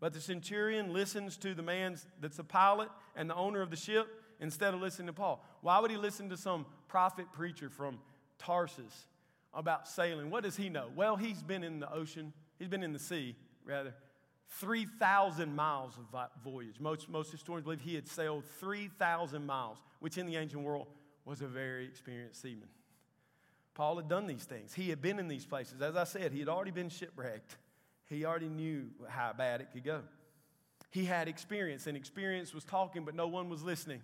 [0.00, 3.76] But the centurion listens to the man that's a pilot and the owner of the
[3.76, 4.08] ship
[4.40, 5.44] instead of listening to Paul.
[5.60, 7.98] Why would he listen to some prophet preacher from
[8.38, 9.06] Tarsus
[9.52, 10.30] about sailing?
[10.30, 10.88] What does he know?
[10.96, 13.94] Well, he's been in the ocean, he's been in the sea, rather,
[14.58, 16.80] 3,000 miles of voyage.
[16.80, 20.88] Most, most historians believe he had sailed 3,000 miles, which in the ancient world
[21.24, 22.68] was a very experienced seaman.
[23.74, 24.74] Paul had done these things.
[24.74, 25.80] He had been in these places.
[25.80, 27.56] As I said, he had already been shipwrecked.
[28.10, 30.02] He already knew how bad it could go.
[30.90, 34.02] He had experience, and experience was talking, but no one was listening.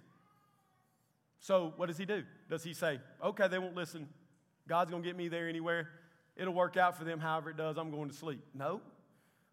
[1.40, 2.22] So, what does he do?
[2.48, 4.08] Does he say, okay, they won't listen.
[4.68, 5.88] God's going to get me there anywhere.
[6.36, 7.76] It'll work out for them however it does.
[7.76, 8.40] I'm going to sleep.
[8.54, 8.80] No.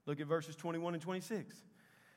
[0.05, 1.55] Look at verses 21 and 26.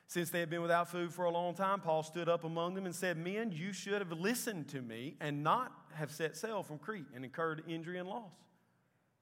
[0.07, 2.85] Since they had been without food for a long time, Paul stood up among them
[2.85, 6.77] and said, Men, you should have listened to me and not have set sail from
[6.77, 8.31] Crete and incurred injury and loss.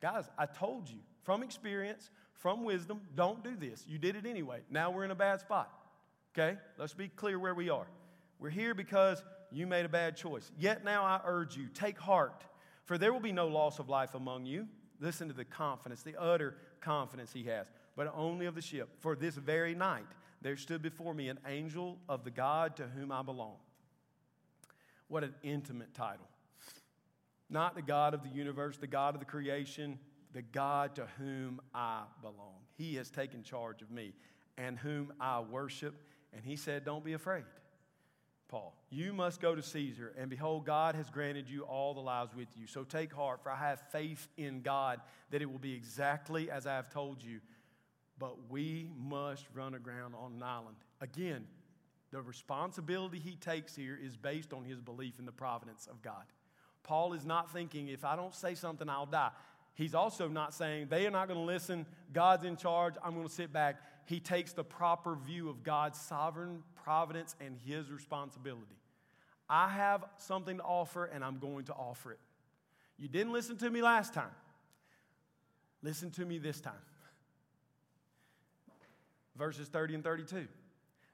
[0.01, 3.86] Guys, I told you from experience, from wisdom, don't do this.
[3.88, 4.62] You did it anyway.
[4.69, 5.71] Now we're in a bad spot.
[6.38, 6.58] Okay?
[6.78, 7.88] Let's be clear where we are.
[8.39, 10.52] We're here because you made a bad choice.
[10.58, 12.43] Yet now I urge you, take heart,
[12.84, 14.67] for there will be no loss of life among you.
[15.00, 18.89] Listen to the confidence, the utter confidence he has, but only of the ship.
[19.00, 20.06] For this very night,
[20.41, 23.56] there stood before me an angel of the God to whom I belong.
[25.08, 26.28] What an intimate title.
[27.50, 30.00] Not the God of the universe, the God of the creation,
[30.36, 32.60] the God to whom I belong.
[32.78, 34.13] He has taken charge of me
[34.56, 35.95] and whom I worship.
[36.32, 37.45] And he said, Don't be afraid,
[38.48, 38.76] Paul.
[38.91, 42.50] You must go to Caesar, and behold, God has granted you all the lives with
[42.56, 42.67] you.
[42.67, 46.67] So take heart, for I have faith in God that it will be exactly as
[46.67, 47.39] I have told you
[48.17, 50.78] but we must run aground on an island.
[51.02, 51.45] Again,
[52.12, 56.24] the responsibility he takes here is based on his belief in the providence of God.
[56.84, 59.32] Paul is not thinking, if I don't say something, I'll die.
[59.75, 63.27] He's also not saying, they are not going to listen, God's in charge, I'm going
[63.27, 63.81] to sit back.
[64.05, 68.77] He takes the proper view of God's sovereign providence and his responsibility.
[69.49, 72.19] I have something to offer, and I'm going to offer it.
[72.97, 74.31] You didn't listen to me last time.
[75.83, 76.73] Listen to me this time
[79.38, 80.47] verses 30 and 32.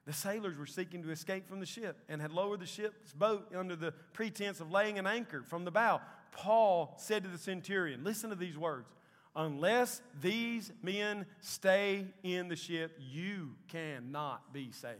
[0.04, 3.52] The sailors were seeking to escape from the ship and had lowered the ship's boat
[3.56, 6.00] under the pretense of laying an anchor from the bow.
[6.32, 8.88] Paul said to the centurion, Listen to these words.
[9.34, 14.98] Unless these men stay in the ship, you cannot be saved.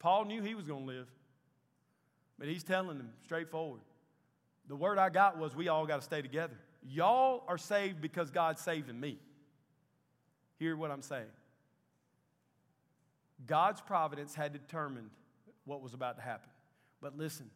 [0.00, 1.08] Paul knew he was going to live,
[2.38, 3.80] but he's telling them straightforward.
[4.68, 6.56] The word I got was, We all got to stay together.
[6.88, 9.18] Y'all are saved because God's saving me.
[10.58, 11.26] Hear what I'm saying.
[13.46, 15.10] God's providence had determined
[15.64, 16.50] what was about to happen.
[17.00, 17.50] But listen,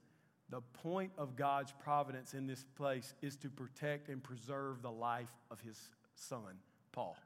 [0.51, 5.33] the point of God's providence in this place is to protect and preserve the life
[5.51, 5.79] of his
[6.15, 6.61] son,
[6.93, 7.17] Paul.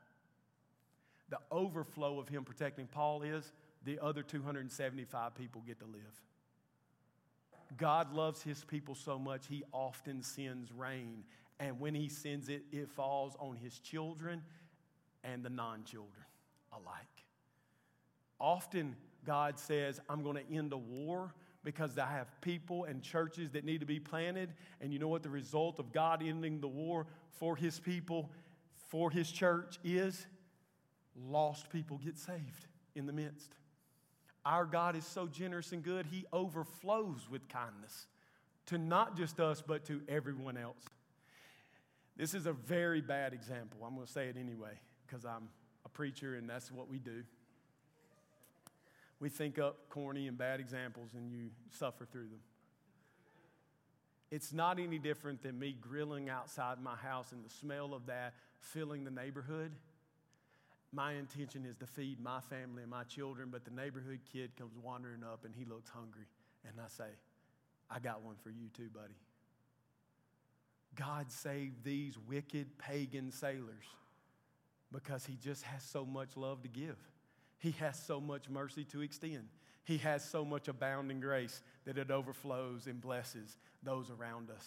[1.28, 3.52] The overflow of him protecting Paul is
[3.84, 6.22] the other 275 people get to live.
[7.76, 11.24] God loves his people so much, he often sends rain.
[11.60, 14.42] And when he sends it, it falls on his children
[15.22, 16.24] and the non children
[16.72, 17.06] alike.
[18.40, 23.50] Often God says, I'm going to end a war because I have people and churches
[23.50, 24.54] that need to be planted.
[24.80, 27.06] And you know what the result of God ending the war
[27.38, 28.30] for his people,
[28.88, 30.26] for his church is?
[31.16, 33.52] Lost people get saved in the midst.
[34.44, 38.06] Our God is so generous and good, he overflows with kindness
[38.66, 40.82] to not just us, but to everyone else.
[42.16, 43.80] This is a very bad example.
[43.84, 45.48] I'm going to say it anyway because I'm
[45.84, 47.22] a preacher and that's what we do
[49.20, 52.40] we think up corny and bad examples and you suffer through them.
[54.30, 58.34] It's not any different than me grilling outside my house and the smell of that
[58.60, 59.72] filling the neighborhood.
[60.92, 64.72] My intention is to feed my family and my children, but the neighborhood kid comes
[64.82, 66.26] wandering up and he looks hungry.
[66.66, 67.10] And I say,
[67.90, 69.14] I got one for you too, buddy.
[70.94, 73.84] God saved these wicked pagan sailors
[74.92, 76.96] because he just has so much love to give.
[77.60, 79.48] He has so much mercy to extend.
[79.84, 84.66] He has so much abounding grace that it overflows and blesses those around us.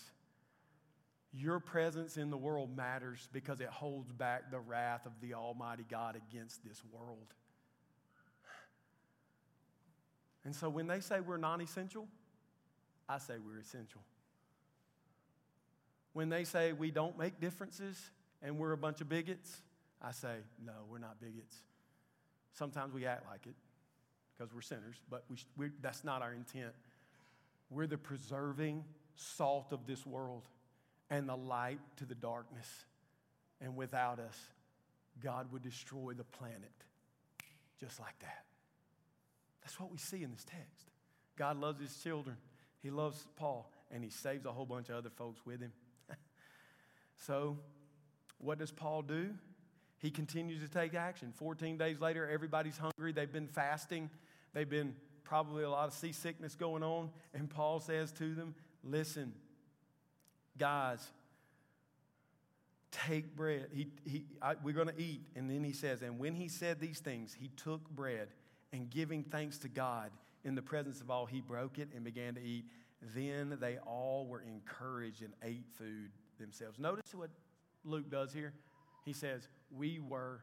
[1.31, 5.85] Your presence in the world matters because it holds back the wrath of the Almighty
[5.89, 7.33] God against this world.
[10.45, 12.07] And so when they say we're non essential,
[13.09, 14.01] I say we're essential.
[16.13, 17.99] When they say we don't make differences
[18.43, 19.61] and we're a bunch of bigots,
[19.99, 21.55] I say, no, we're not bigots.
[22.53, 23.55] Sometimes we act like it
[24.33, 26.73] because we're sinners, but we, we, that's not our intent.
[27.69, 28.83] We're the preserving
[29.15, 30.43] salt of this world
[31.09, 32.67] and the light to the darkness.
[33.61, 34.37] And without us,
[35.21, 36.71] God would destroy the planet
[37.79, 38.45] just like that.
[39.61, 40.89] That's what we see in this text.
[41.37, 42.37] God loves his children,
[42.81, 45.71] he loves Paul, and he saves a whole bunch of other folks with him.
[47.25, 47.57] so,
[48.37, 49.31] what does Paul do?
[50.03, 51.31] He continues to take action.
[51.37, 53.13] 14 days later, everybody's hungry.
[53.13, 54.09] They've been fasting.
[54.53, 57.09] They've been probably a lot of seasickness going on.
[57.33, 59.31] And Paul says to them, Listen,
[60.57, 60.99] guys,
[62.91, 63.69] take bread.
[63.73, 65.21] He, he, I, we're going to eat.
[65.37, 68.27] And then he says, And when he said these things, he took bread
[68.73, 70.11] and giving thanks to God
[70.43, 72.65] in the presence of all, he broke it and began to eat.
[73.15, 76.77] Then they all were encouraged and ate food themselves.
[76.77, 77.29] Notice what
[77.85, 78.51] Luke does here.
[79.05, 80.41] He says, We were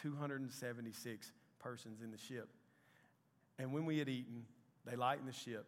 [0.00, 2.48] 276 persons in the ship.
[3.58, 4.44] And when we had eaten,
[4.84, 5.66] they lightened the ship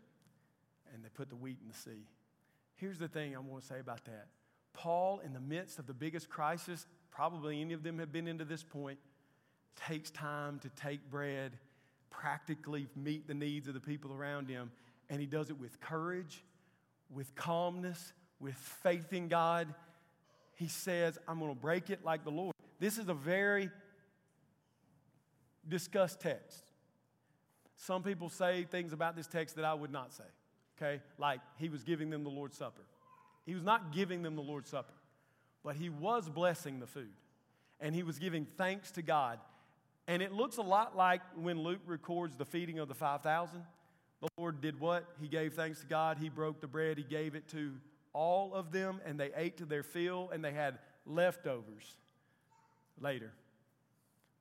[0.93, 2.07] and they put the wheat in the sea.
[2.77, 4.27] Here's the thing I want to say about that.
[4.73, 8.45] Paul, in the midst of the biggest crisis, probably any of them have been into
[8.45, 8.99] this point,
[9.77, 11.53] takes time to take bread,
[12.11, 14.73] practically meet the needs of the people around him,
[15.09, 16.43] and he does it with courage,
[17.11, 19.73] with calmness, with faith in God,
[20.57, 22.54] he says, I'm going to break it like the Lord.
[22.85, 23.71] This is a very
[25.67, 26.65] discussed text.
[27.77, 30.25] Some people say things about this text that I would not say,
[30.77, 31.01] okay?
[31.17, 32.83] Like he was giving them the Lord's Supper.
[33.47, 34.93] He was not giving them the Lord's Supper,
[35.65, 37.15] but he was blessing the food
[37.81, 39.39] and he was giving thanks to God.
[40.07, 43.63] And it looks a lot like when Luke records the feeding of the 5,000.
[44.21, 45.07] The Lord did what?
[45.23, 46.19] He gave thanks to God.
[46.19, 46.99] He broke the bread.
[46.99, 47.77] He gave it to
[48.13, 51.97] all of them, and they ate to their fill, and they had leftovers
[53.01, 53.33] later.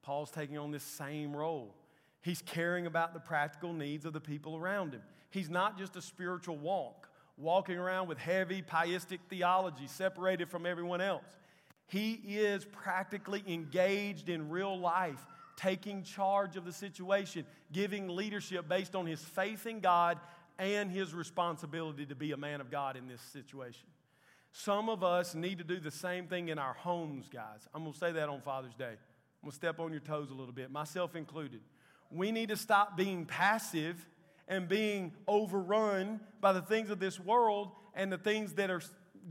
[0.02, 1.76] Paul's taking on this same role.
[2.22, 5.02] He's caring about the practical needs of the people around him.
[5.30, 11.02] He's not just a spiritual walk, walking around with heavy pietistic theology, separated from everyone
[11.02, 11.26] else.
[11.88, 15.26] He is practically engaged in real life,
[15.58, 20.20] taking charge of the situation, giving leadership based on his faith in God
[20.58, 23.88] and his responsibility to be a man of God in this situation.
[24.56, 27.68] Some of us need to do the same thing in our homes, guys.
[27.74, 28.86] I'm going to say that on Father's Day.
[28.86, 31.60] I'm going to step on your toes a little bit, myself included.
[32.12, 34.08] We need to stop being passive
[34.48, 38.82] and being overrun by the things of this world and the things that are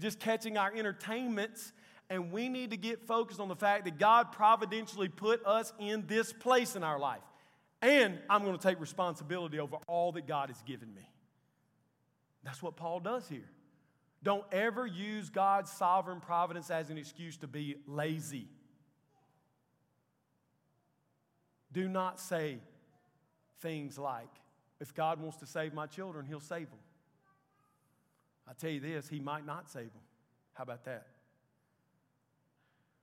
[0.01, 1.73] just catching our entertainments.
[2.11, 6.05] And we need to get focused on the fact that God providentially put us in
[6.09, 7.23] this place in our life.
[7.81, 11.09] And I'm going to take responsibility over all that God has given me.
[12.43, 13.49] That's what Paul does here.
[14.23, 18.47] Don't ever use God's sovereign providence as an excuse to be lazy.
[21.73, 22.59] Do not say
[23.61, 24.29] things like,
[24.81, 26.79] if God wants to save my children, he'll save them.
[28.49, 30.03] I tell you this, he might not save them.
[30.55, 31.07] How about that?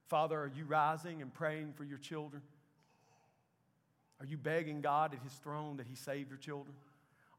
[0.08, 2.42] Father, are you rising and praying for your children?
[4.20, 6.76] Are you begging God at his throne that he save your children?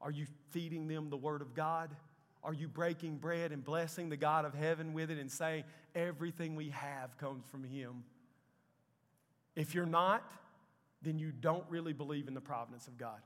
[0.00, 1.90] Are you feeding them the Word of God?
[2.42, 5.64] Are you breaking bread and blessing the God of heaven with it and saying,
[5.94, 8.04] everything we have comes from Him?
[9.56, 10.22] If you're not,
[11.02, 13.20] then you don't really believe in the providence of God.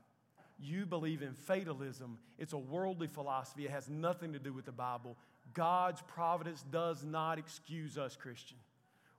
[0.59, 2.17] You believe in fatalism.
[2.37, 5.17] It's a worldly philosophy, it has nothing to do with the Bible.
[5.53, 8.57] God's providence does not excuse us, Christian.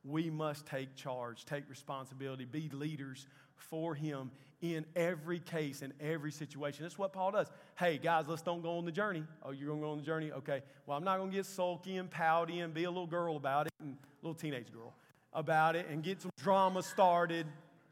[0.05, 3.27] We must take charge, take responsibility, be leaders
[3.57, 4.31] for Him
[4.63, 6.85] in every case, in every situation.
[6.85, 7.51] That's what Paul does.
[7.79, 9.23] Hey, guys, let's don't go on the journey.
[9.43, 10.33] Oh, you're going to go on the journey?
[10.33, 10.63] Okay.
[10.87, 13.67] Well, I'm not going to get sulky and pouty and be a little girl about
[13.67, 14.95] it, and a little teenage girl
[15.33, 17.47] about it, and get some drama started.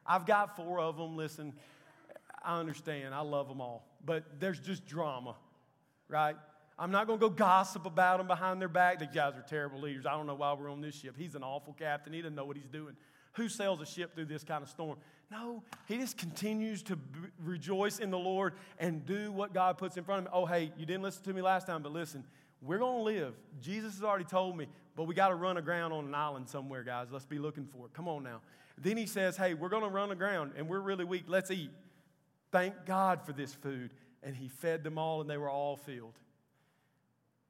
[0.07, 1.17] I've got four of them.
[1.17, 1.53] Listen,
[2.43, 3.15] I understand.
[3.15, 3.87] I love them all.
[4.05, 5.37] But there's just drama,
[6.09, 6.37] right?
[6.79, 8.99] I'm not going to go gossip about them behind their back.
[8.99, 10.07] These guys are terrible leaders.
[10.07, 11.15] I don't know why we're on this ship.
[11.17, 12.12] He's an awful captain.
[12.12, 12.97] He doesn't know what he's doing.
[13.35, 14.99] Who sails a ship through this kind of storm?
[15.31, 16.99] No, he just continues to
[17.43, 20.33] rejoice in the Lord and do what God puts in front of him.
[20.35, 22.25] Oh, hey, you didn't listen to me last time, but listen,
[22.62, 23.35] we're going to live.
[23.61, 26.83] Jesus has already told me, but we got to run aground on an island somewhere,
[26.83, 27.09] guys.
[27.11, 27.95] Let's be looking for it.
[27.95, 28.41] Come on now.
[28.79, 31.25] Then he says, hey, we're going to run aground and we're really weak.
[31.27, 31.70] Let's eat.
[32.53, 33.93] Thank God for this food.
[34.22, 36.14] And he fed them all and they were all filled.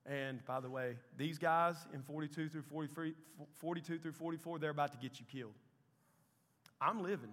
[0.07, 3.15] And by the way, these guys in 42 through 43,
[3.55, 5.55] 42 through 44, they're about to get you killed.
[6.81, 7.33] I'm living.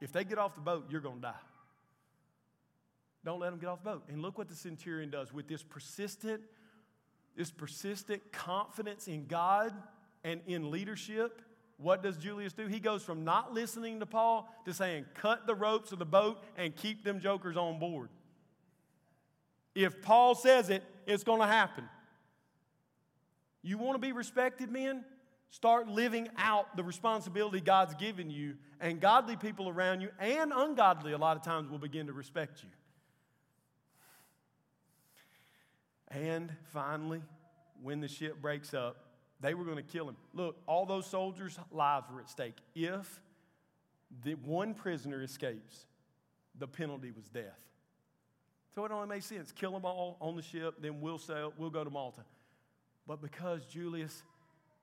[0.00, 1.34] If they get off the boat, you're going to die.
[3.24, 4.04] Don't let them get off the boat.
[4.08, 6.42] And look what the centurion does with this persistent,
[7.36, 9.72] this persistent confidence in God
[10.22, 11.42] and in leadership.
[11.78, 12.66] What does Julius do?
[12.66, 16.42] He goes from not listening to Paul to saying, cut the ropes of the boat
[16.56, 18.10] and keep them jokers on board.
[19.74, 21.84] If Paul says it, it's going to happen.
[23.62, 25.04] You want to be respected, men?
[25.50, 31.12] Start living out the responsibility God's given you, and godly people around you and ungodly
[31.12, 32.68] a lot of times will begin to respect you.
[36.08, 37.22] And finally,
[37.82, 38.96] when the ship breaks up,
[39.40, 40.16] they were going to kill him.
[40.32, 42.56] Look, all those soldiers' lives were at stake.
[42.74, 43.20] If
[44.24, 45.86] the one prisoner escapes.
[46.58, 47.58] The penalty was death.
[48.74, 49.52] So it only makes sense.
[49.52, 52.22] Kill them all on the ship, then we'll sail, we'll go to Malta.
[53.06, 54.22] But because Julius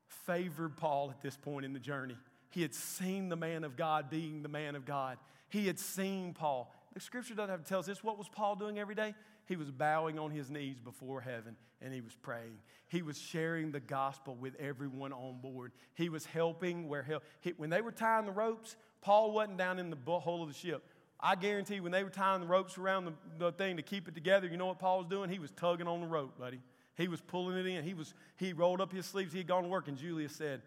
[0.07, 2.17] favored Paul at this point in the journey,
[2.49, 5.17] he had seen the man of God being the man of God.
[5.49, 6.73] He had seen Paul.
[6.93, 8.03] The scripture doesn't have to tell us this.
[8.03, 9.15] What was Paul doing every day?
[9.45, 12.59] He was bowing on his knees before heaven and he was praying.
[12.87, 15.73] He was sharing the gospel with everyone on board.
[15.95, 17.23] He was helping where help.
[17.41, 20.55] He, when they were tying the ropes, Paul wasn't down in the hole of the
[20.55, 20.83] ship.
[21.19, 24.13] I guarantee when they were tying the ropes around the, the thing to keep it
[24.13, 25.29] together, you know what Paul was doing?
[25.29, 26.59] He was tugging on the rope, buddy.
[26.95, 27.83] He was pulling it in.
[27.83, 29.31] He, was, he rolled up his sleeves.
[29.31, 30.61] He had gone to work, and Julius said,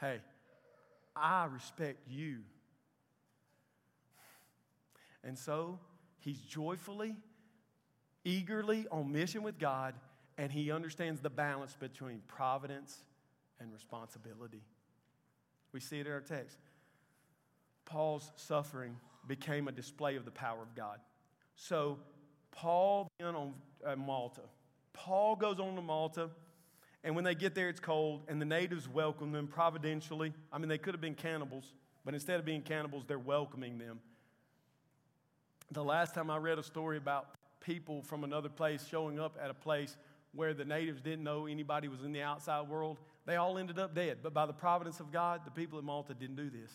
[0.00, 0.20] Hey,
[1.16, 2.38] I respect you.
[5.24, 5.78] And so
[6.20, 7.16] he's joyfully
[8.24, 9.94] eagerly on mission with God,
[10.38, 13.04] and he understands the balance between providence
[13.60, 14.62] and responsibility.
[15.72, 16.58] We see it in our text.
[17.84, 20.98] Paul's suffering became a display of the power of God.
[21.56, 21.98] So,
[22.50, 23.54] Paul being on
[23.98, 24.42] Malta,
[24.92, 26.30] Paul goes on to Malta,
[27.04, 30.32] and when they get there, it's cold, and the natives welcome them providentially.
[30.52, 31.72] I mean, they could have been cannibals,
[32.04, 34.00] but instead of being cannibals, they're welcoming them.
[35.70, 37.26] The last time I read a story about
[37.60, 39.96] people from another place showing up at a place
[40.34, 43.94] where the natives didn't know anybody was in the outside world, they all ended up
[43.94, 44.18] dead.
[44.22, 46.70] But by the providence of God, the people of Malta didn't do this.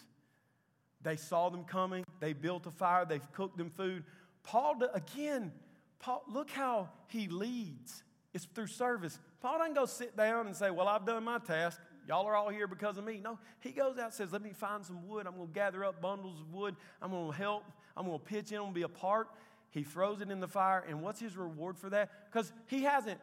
[1.02, 4.04] They saw them coming, they built a fire, they cooked them food.
[4.44, 5.52] Paul, again,
[6.00, 8.04] Paul, look how he leads.
[8.38, 9.18] It's through service.
[9.42, 11.82] Paul doesn't go sit down and say, Well, I've done my task.
[12.08, 13.20] Y'all are all here because of me.
[13.22, 15.26] No, he goes out and says, Let me find some wood.
[15.26, 16.76] I'm going to gather up bundles of wood.
[17.02, 17.64] I'm going to help.
[17.96, 18.60] I'm going to pitch in.
[18.60, 19.30] To be a part.
[19.72, 22.12] He throws it in the fire, and what's his reward for that?
[22.32, 23.20] Because he hasn't,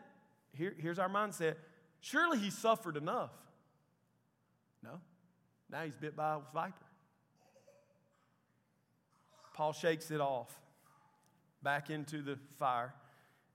[0.52, 1.54] here, here's our mindset
[2.00, 3.30] surely he suffered enough.
[4.82, 5.00] No,
[5.70, 6.74] now he's bit by a viper.
[9.54, 10.52] Paul shakes it off
[11.62, 12.92] back into the fire,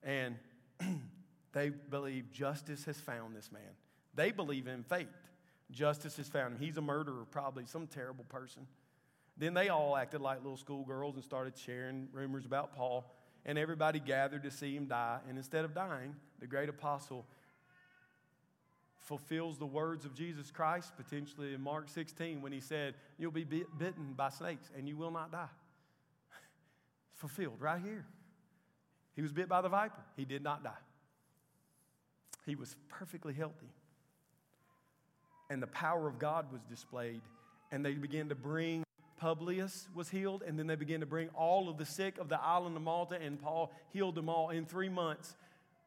[0.02, 0.36] and
[1.52, 3.62] they believe justice has found this man.
[4.16, 5.08] They believe in fate.
[5.72, 6.60] Justice has found him.
[6.60, 8.66] He's a murderer, probably some terrible person.
[9.38, 14.00] Then they all acted like little schoolgirls and started sharing rumors about Paul, and everybody
[14.00, 15.20] gathered to see him die.
[15.28, 17.26] And instead of dying, the great apostle
[18.98, 23.44] fulfills the words of Jesus Christ, potentially in Mark 16, when he said, You'll be
[23.44, 25.48] bitten by snakes and you will not die.
[27.16, 28.06] Fulfilled right here.
[29.16, 30.72] He was bit by the viper, he did not die.
[32.50, 33.70] He was perfectly healthy.
[35.52, 37.22] And the power of God was displayed,
[37.72, 38.84] and they began to bring
[39.20, 42.42] Publius was healed, and then they began to bring all of the sick of the
[42.42, 45.36] island of Malta, and Paul healed them all in three months.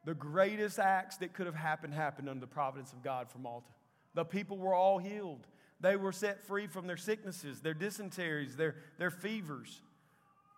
[0.05, 3.67] The greatest acts that could have happened happened under the providence of God for Malta.
[4.13, 5.47] The people were all healed.
[5.81, 9.81] They were set free from their sicknesses, their dysenteries, their, their fevers,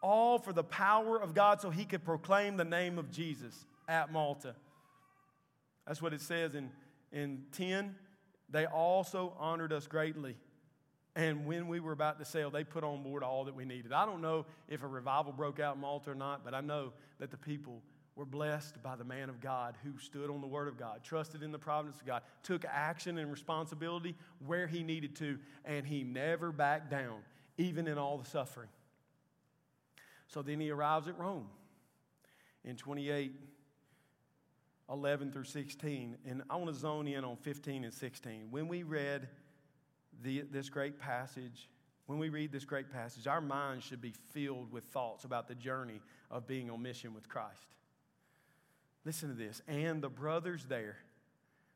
[0.04, 4.12] all for the power of God so he could proclaim the name of Jesus at
[4.12, 4.56] Malta.
[5.88, 6.72] That's what it says in,
[7.12, 7.96] in 10.
[8.50, 10.36] They also honored us greatly
[11.16, 13.94] and when we were about to sail, they put on board all that we needed.
[13.94, 16.92] I don't know if a revival broke out in Malta or not, but I know
[17.20, 17.82] that the people
[18.18, 21.42] were blessed by the man of God who stood on the word of God, trusted
[21.42, 24.16] in the providence of God, took action and responsibility
[24.46, 27.20] where he needed to, and he never backed down,
[27.58, 28.70] even in all the suffering.
[30.28, 31.48] So then he arrives at Rome
[32.66, 33.34] in 28,
[34.90, 36.18] 11 through 16.
[36.28, 38.48] And I want to zone in on 15 and 16.
[38.52, 39.28] When we read
[40.22, 41.70] the, this great passage,
[42.06, 45.56] when we read this great passage, our minds should be filled with thoughts about the
[45.56, 47.66] journey of being on mission with Christ.
[49.06, 49.62] Listen to this.
[49.68, 50.98] And the brothers there,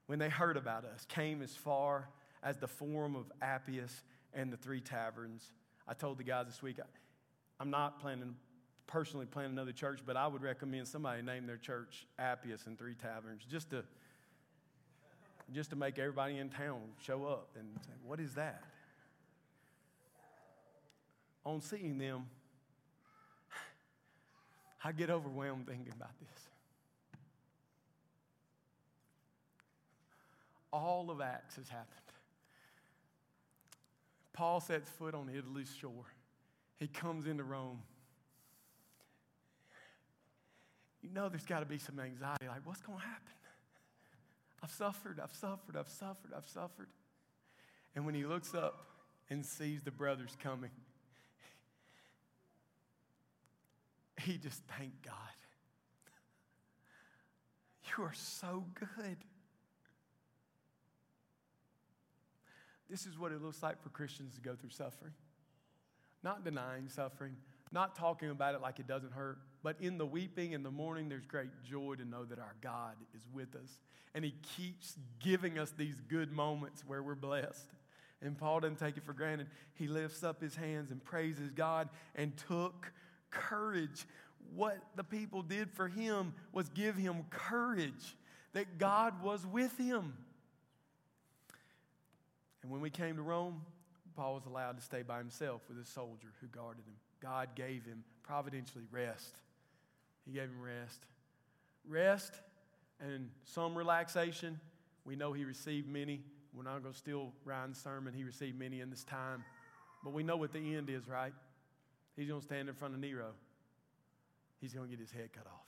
[0.07, 2.09] when they heard about us, came as far
[2.43, 4.03] as the Forum of Appius
[4.33, 5.51] and the Three Taverns.
[5.87, 6.77] I told the guys this week,
[7.59, 8.35] I'm not planning,
[8.89, 12.95] personally planning another church, but I would recommend somebody name their church Appius and Three
[12.95, 13.83] Taverns just to
[15.53, 18.63] just to make everybody in town show up and say, What is that?
[21.45, 22.25] On seeing them,
[24.83, 26.43] I get overwhelmed thinking about this.
[30.71, 31.87] All of Acts has happened.
[34.33, 36.05] Paul sets foot on Italy's shore.
[36.79, 37.79] He comes into Rome.
[41.01, 43.33] You know, there's got to be some anxiety like, what's going to happen?
[44.61, 46.89] I've suffered, I've suffered, I've suffered, I've suffered.
[47.95, 48.85] And when he looks up
[49.29, 50.71] and sees the brothers coming,
[54.21, 55.13] he just thanked God.
[57.97, 59.17] You are so good.
[62.89, 65.13] This is what it looks like for Christians to go through suffering.
[66.23, 67.35] not denying suffering,
[67.71, 71.09] not talking about it like it doesn't hurt, but in the weeping and the mourning,
[71.09, 73.79] there's great joy to know that our God is with us.
[74.15, 77.67] And He keeps giving us these good moments where we're blessed.
[78.21, 79.47] And Paul didn't take it for granted.
[79.75, 82.91] He lifts up his hands and praises God and took
[83.31, 84.05] courage.
[84.53, 88.17] What the people did for him was give him courage
[88.53, 90.13] that God was with him.
[92.61, 93.61] And when we came to Rome,
[94.15, 96.95] Paul was allowed to stay by himself with a soldier who guarded him.
[97.21, 99.41] God gave him providentially rest.
[100.29, 101.05] He gave him rest.
[101.87, 102.33] Rest
[102.99, 104.59] and some relaxation.
[105.03, 106.21] We know he received many.
[106.53, 108.13] We're not going to steal Ryan's sermon.
[108.13, 109.43] He received many in this time.
[110.03, 111.33] But we know what the end is, right?
[112.15, 113.31] He's going to stand in front of Nero.
[114.61, 115.65] He's going to get his head cut off.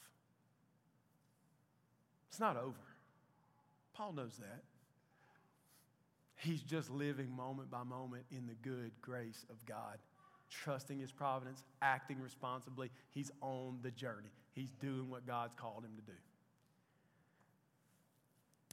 [2.29, 2.75] It's not over.
[3.93, 4.61] Paul knows that.
[6.35, 9.97] He's just living moment by moment in the good grace of God,
[10.51, 12.91] trusting His providence, acting responsibly.
[13.09, 16.17] He's on the journey, He's doing what God's called him to do.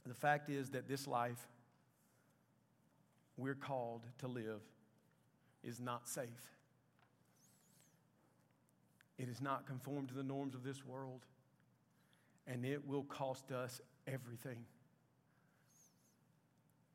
[0.05, 1.47] The fact is that this life
[3.37, 4.61] we're called to live
[5.63, 6.27] is not safe.
[9.17, 11.25] It is not conformed to the norms of this world,
[12.47, 14.65] and it will cost us everything.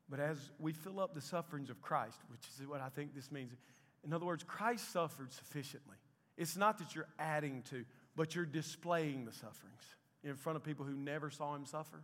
[0.09, 3.31] But as we fill up the sufferings of Christ, which is what I think this
[3.31, 3.53] means,
[4.05, 5.97] in other words, Christ suffered sufficiently.
[6.37, 7.85] It's not that you're adding to,
[8.15, 9.83] but you're displaying the sufferings
[10.23, 12.03] in front of people who never saw him suffer.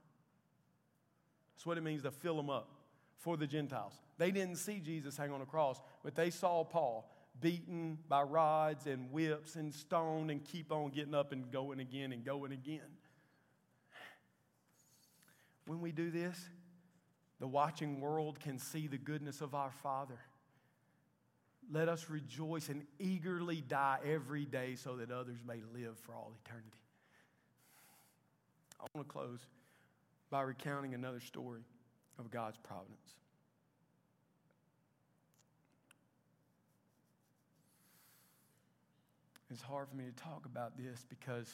[1.53, 2.69] That's what it means to fill them up
[3.17, 3.93] for the Gentiles.
[4.17, 8.87] They didn't see Jesus hang on a cross, but they saw Paul beaten by rods
[8.87, 12.79] and whips and stoned and keep on getting up and going again and going again.
[15.67, 16.49] When we do this,
[17.39, 20.19] the watching world can see the goodness of our Father.
[21.71, 26.33] Let us rejoice and eagerly die every day so that others may live for all
[26.45, 26.67] eternity.
[28.79, 29.39] I want to close
[30.29, 31.61] by recounting another story
[32.19, 33.15] of God's providence.
[39.49, 41.53] It's hard for me to talk about this because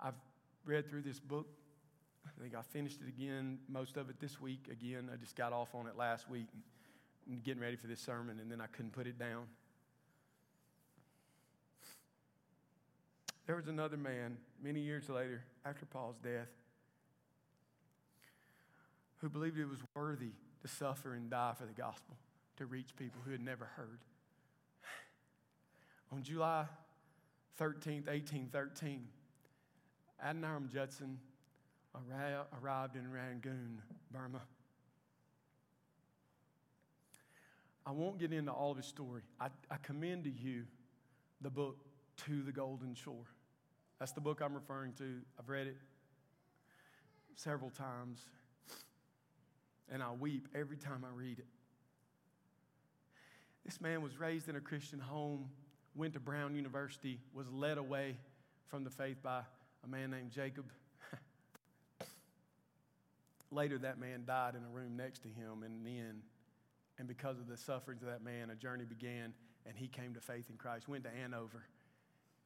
[0.00, 0.14] I've
[0.64, 1.46] read through this book
[2.26, 4.68] I think I finished it again, most of it this week.
[4.70, 6.46] Again, I just got off on it last week
[7.44, 9.44] getting ready for this sermon, and then I couldn't put it down.
[13.46, 16.48] There was another man many years later, after Paul's death,
[19.18, 22.16] who believed it was worthy to suffer and die for the gospel,
[22.56, 24.00] to reach people who had never heard.
[26.12, 26.66] On July
[27.60, 29.06] 13th, 1813,
[30.24, 31.18] Adoniram Judson
[32.62, 34.42] arrived in Rangoon, Burma.
[37.86, 39.22] I won't get into all of his story.
[39.40, 40.64] I, I commend to you
[41.40, 41.76] the book,
[42.26, 43.26] To the Golden Shore.
[44.00, 45.20] That's the book I'm referring to.
[45.38, 45.76] I've read it
[47.36, 48.26] several times,
[49.88, 51.46] and I weep every time I read it.
[53.64, 55.48] This man was raised in a Christian home,
[55.94, 58.16] went to Brown University, was led away
[58.66, 59.42] from the faith by
[59.84, 60.64] a man named Jacob
[63.50, 66.22] Later, that man died in a room next to him and the inn.
[66.98, 69.34] And because of the sufferings of that man, a journey began,
[69.66, 70.88] and he came to faith in Christ.
[70.88, 71.64] Went to Andover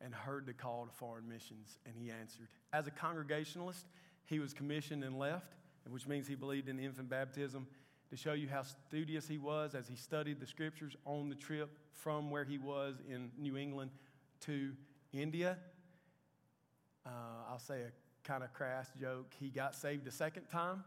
[0.00, 2.48] and heard the call to foreign missions, and he answered.
[2.72, 3.86] As a Congregationalist,
[4.24, 5.54] he was commissioned and left,
[5.88, 7.66] which means he believed in infant baptism
[8.08, 11.78] to show you how studious he was as he studied the scriptures on the trip
[11.92, 13.90] from where he was in New England
[14.40, 14.72] to
[15.12, 15.58] India.
[17.06, 17.10] Uh,
[17.48, 19.32] I'll say a kind of crass joke.
[19.38, 20.82] He got saved a second time.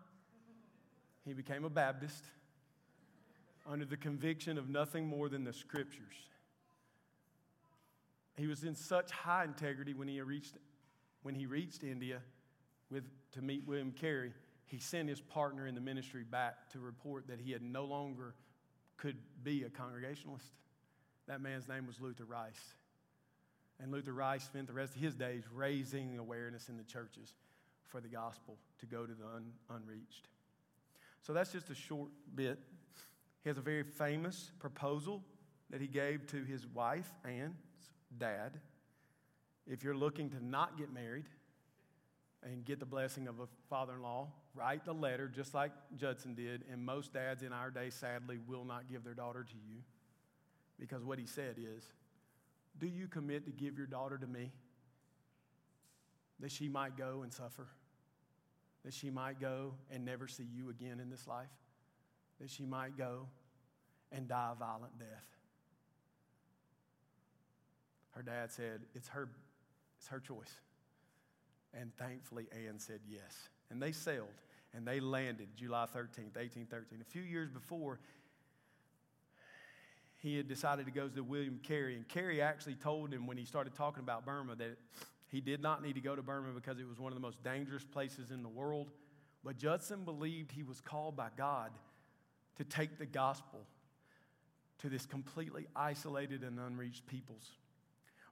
[1.26, 2.24] He became a Baptist
[3.66, 6.16] under the conviction of nothing more than the scriptures.
[8.36, 10.56] He was in such high integrity when he reached,
[11.22, 12.20] when he reached India
[12.90, 13.04] with,
[13.34, 14.34] to meet William Carey.
[14.66, 18.34] He sent his partner in the ministry back to report that he had no longer
[18.98, 20.48] could be a Congregationalist.
[21.28, 22.76] That man's name was Luther Rice.
[23.80, 27.34] And Luther Rice spent the rest of his days raising awareness in the churches
[27.84, 30.28] for the gospel to go to the un- unreached.
[31.22, 32.60] So that's just a short bit.
[33.44, 35.22] He has a very famous proposal
[35.70, 37.56] that he gave to his wife and
[38.18, 38.60] dad.
[39.68, 41.26] If you're looking to not get married
[42.42, 46.36] and get the blessing of a father in law, write the letter just like Judson
[46.36, 46.64] did.
[46.72, 49.82] And most dads in our day, sadly, will not give their daughter to you
[50.80, 51.86] because what he said is,
[52.80, 54.52] do you commit to give your daughter to me?
[56.40, 57.68] That she might go and suffer?
[58.84, 61.48] That she might go and never see you again in this life?
[62.40, 63.28] That she might go
[64.12, 65.26] and die a violent death?
[68.12, 69.30] Her dad said, It's her,
[69.98, 70.60] it's her choice.
[71.74, 73.50] And thankfully, Anne said yes.
[73.72, 74.28] And they sailed
[74.76, 77.00] and they landed July 13th, 1813.
[77.02, 78.00] A few years before,
[80.18, 81.96] he had decided to go to William Carey.
[81.96, 84.78] And Carey actually told him when he started talking about Burma that
[85.28, 87.44] he did not need to go to Burma because it was one of the most
[87.44, 88.92] dangerous places in the world.
[89.44, 91.72] But Judson believed he was called by God
[92.58, 93.62] to take the gospel
[94.80, 97.52] to this completely isolated and unreached peoples.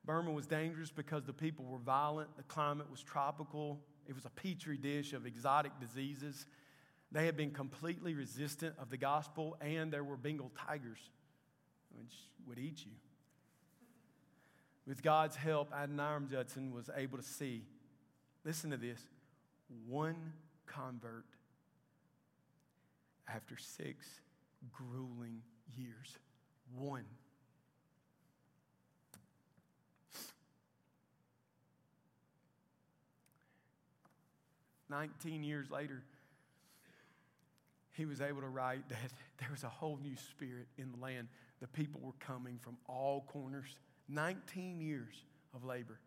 [0.04, 4.30] Burma was dangerous because the people were violent, the climate was tropical, it was a
[4.30, 6.46] petri dish of exotic diseases.
[7.12, 11.10] They had been completely resistant of the gospel, and there were Bengal tigers
[11.98, 12.14] which
[12.48, 12.92] would eat you.
[14.88, 17.64] With God's help, Adoniram Judson was able to see,
[18.44, 19.00] listen to this,
[19.88, 20.34] one
[20.66, 21.26] convert
[23.28, 24.06] after six
[24.72, 25.42] grueling
[25.78, 26.18] years.
[26.76, 27.06] One.
[34.90, 36.04] Nineteen years later,
[37.94, 38.98] he was able to write that
[39.40, 41.28] there was a whole new spirit in the land.
[41.60, 43.76] The people were coming from all corners.
[44.10, 45.14] 19 years
[45.56, 46.00] of labor.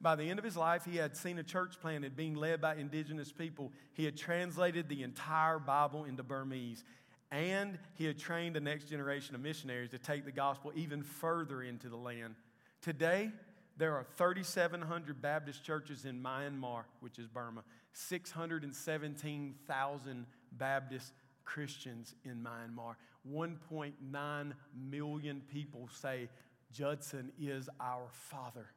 [0.00, 2.76] By the end of his life, he had seen a church planted being led by
[2.76, 3.72] indigenous people.
[3.92, 6.84] He had translated the entire Bible into Burmese.
[7.30, 11.62] And he had trained the next generation of missionaries to take the gospel even further
[11.62, 12.34] into the land.
[12.80, 13.30] Today,
[13.76, 21.12] there are 3,700 Baptist churches in Myanmar, which is Burma, 617,000 Baptist
[21.44, 22.96] Christians in Myanmar.
[23.30, 26.30] 1.9 million people say
[26.72, 28.72] Judson is our father.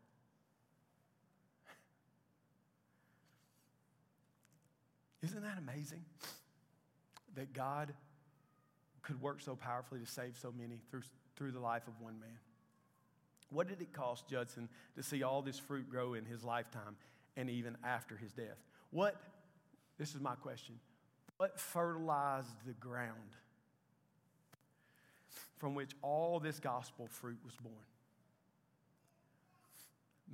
[5.24, 6.04] Isn't that amazing?
[7.36, 7.94] That God
[9.02, 11.04] could work so powerfully to save so many through,
[11.36, 12.38] through the life of one man.
[13.50, 16.96] What did it cost Judson to see all this fruit grow in his lifetime
[17.38, 18.58] and even after his death?
[18.92, 19.16] What,
[19.98, 20.76] this is my question,
[21.38, 23.18] what fertilized the ground
[25.58, 27.76] from which all this gospel fruit was born?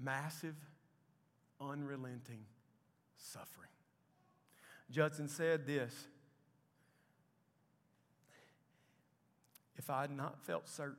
[0.02, 0.56] Massive,
[1.60, 2.46] unrelenting
[3.18, 3.70] suffering.
[4.92, 5.94] Judson said this
[9.78, 10.96] If I had not felt certain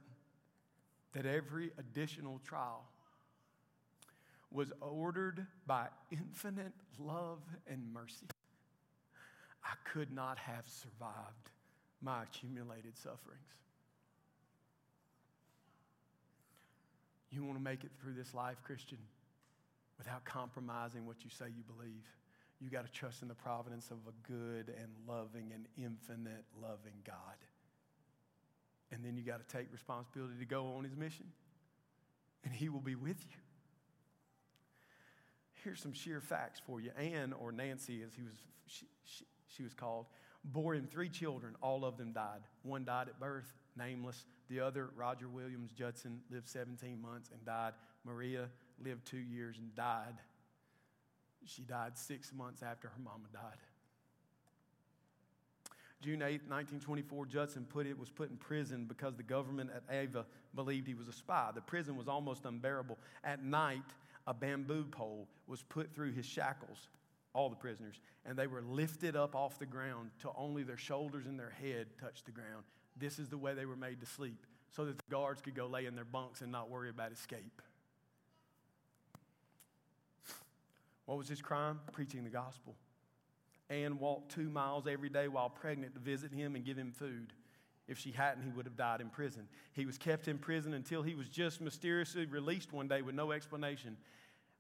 [1.12, 2.84] that every additional trial
[4.50, 8.26] was ordered by infinite love and mercy,
[9.64, 11.50] I could not have survived
[12.00, 13.40] my accumulated sufferings.
[17.30, 18.98] You want to make it through this life, Christian,
[19.98, 22.06] without compromising what you say you believe.
[22.60, 27.00] You got to trust in the providence of a good and loving and infinite loving
[27.06, 27.16] God.
[28.92, 31.26] And then you got to take responsibility to go on his mission,
[32.44, 33.36] and he will be with you.
[35.64, 36.90] Here's some sheer facts for you.
[36.98, 38.32] Anne, or Nancy, as he was,
[38.66, 40.06] she, she, she was called,
[40.44, 41.54] bore him three children.
[41.62, 42.40] All of them died.
[42.62, 44.24] One died at birth, nameless.
[44.48, 47.74] The other, Roger Williams Judson, lived 17 months and died.
[48.04, 48.48] Maria
[48.82, 50.14] lived two years and died.
[51.46, 53.58] She died six months after her mama died.
[56.00, 60.24] June 8, 1924, Judson put it, was put in prison because the government at Ava
[60.54, 61.50] believed he was a spy.
[61.54, 62.98] The prison was almost unbearable.
[63.22, 63.82] At night,
[64.26, 66.88] a bamboo pole was put through his shackles,
[67.34, 71.26] all the prisoners, and they were lifted up off the ground till only their shoulders
[71.26, 72.64] and their head touched the ground.
[72.96, 75.66] This is the way they were made to sleep, so that the guards could go
[75.66, 77.60] lay in their bunks and not worry about escape.
[81.10, 81.80] What was his crime?
[81.90, 82.76] Preaching the gospel.
[83.68, 87.32] Anne walked two miles every day while pregnant to visit him and give him food.
[87.88, 89.48] If she hadn't, he would have died in prison.
[89.72, 93.32] He was kept in prison until he was just mysteriously released one day with no
[93.32, 93.96] explanation.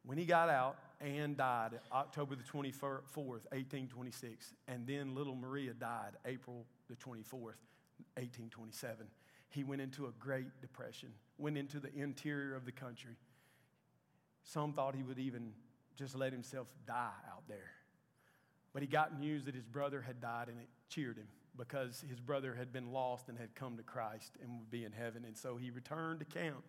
[0.04, 4.52] When he got out, Anne died October the 24th, 1826.
[4.66, 7.62] And then little Maria died April the 24th,
[8.16, 9.06] 1827.
[9.50, 13.14] He went into a great depression, went into the interior of the country.
[14.42, 15.52] Some thought he would even
[15.96, 17.72] just let himself die out there.
[18.72, 22.20] But he got news that his brother had died and it cheered him because his
[22.20, 25.24] brother had been lost and had come to Christ and would be in heaven.
[25.24, 26.64] And so he returned to camp.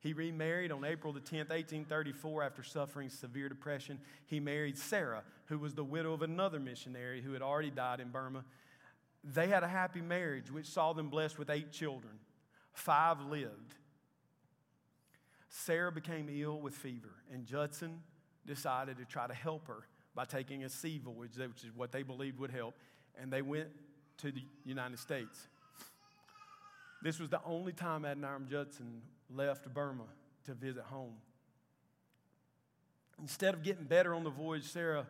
[0.00, 4.00] He remarried on April the 10th, 1834, after suffering severe depression.
[4.26, 8.10] He married Sarah, who was the widow of another missionary who had already died in
[8.10, 8.44] Burma.
[9.22, 12.14] They had a happy marriage, which saw them blessed with eight children.
[12.72, 13.74] Five lived.
[15.48, 18.00] Sarah became ill with fever, and Judson
[18.46, 22.02] decided to try to help her by taking a sea voyage, which is what they
[22.02, 22.74] believed would help.
[23.20, 23.68] And they went
[24.18, 25.48] to the United States.
[27.02, 30.04] This was the only time Adoniram Judson left Burma
[30.44, 31.14] to visit home.
[33.20, 35.06] Instead of getting better on the voyage, Sarah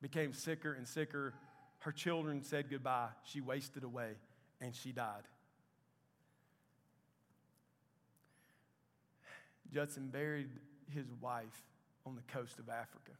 [0.00, 1.34] became sicker and sicker.
[1.78, 3.08] Her children said goodbye.
[3.24, 4.12] She wasted away
[4.60, 5.22] and she died.
[9.72, 10.48] Judson buried
[10.92, 11.62] his wife
[12.06, 13.12] on the coast of Africa.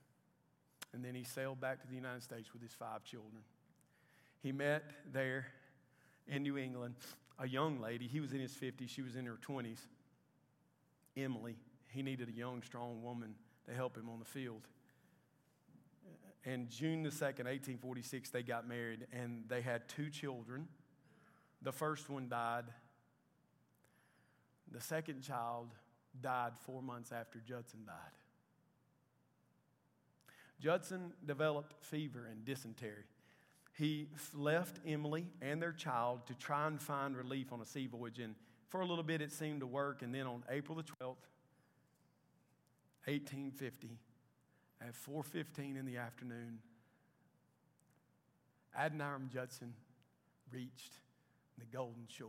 [0.93, 3.43] And then he sailed back to the United States with his five children.
[4.43, 5.49] He met there
[6.28, 6.95] in New England
[7.39, 8.07] a young lady.
[8.07, 9.80] He was in his 50s, she was in her 20s.
[11.16, 11.57] Emily.
[11.89, 13.34] He needed a young, strong woman
[13.66, 14.62] to help him on the field.
[16.45, 20.68] And June the 2nd, 1846, they got married and they had two children.
[21.62, 22.64] The first one died.
[24.70, 25.70] The second child
[26.20, 27.95] died four months after Judson died.
[30.61, 33.04] Judson developed fever and dysentery.
[33.74, 38.18] He left Emily and their child to try and find relief on a sea voyage.
[38.20, 38.34] And
[38.68, 40.02] for a little bit, it seemed to work.
[40.02, 41.26] And then on April the 12th,
[43.04, 43.98] 1850,
[44.80, 46.59] at 4.15 in the afternoon,
[48.78, 49.74] Adoniram Judson
[50.52, 50.94] reached
[51.59, 52.28] the Golden Shore.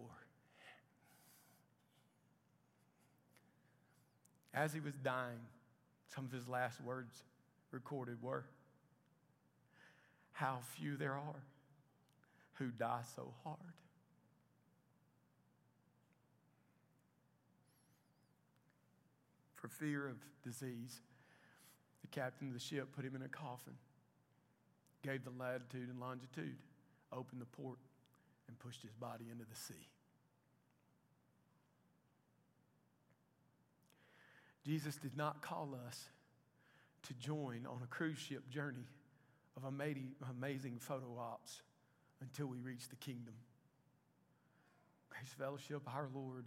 [4.53, 5.39] As he was dying,
[6.07, 7.23] some of his last words
[7.71, 8.45] recorded were
[10.33, 11.43] How few there are
[12.53, 13.57] who die so hard.
[19.55, 21.01] For fear of disease,
[22.01, 23.73] the captain of the ship put him in a coffin,
[25.03, 26.57] gave the latitude and longitude,
[27.11, 27.79] opened the port,
[28.47, 29.87] and pushed his body into the sea.
[34.65, 36.05] Jesus did not call us
[37.03, 38.87] to join on a cruise ship journey
[39.55, 41.61] of amazing photo ops
[42.21, 43.33] until we reach the kingdom.
[45.09, 46.45] Grace Fellowship, our Lord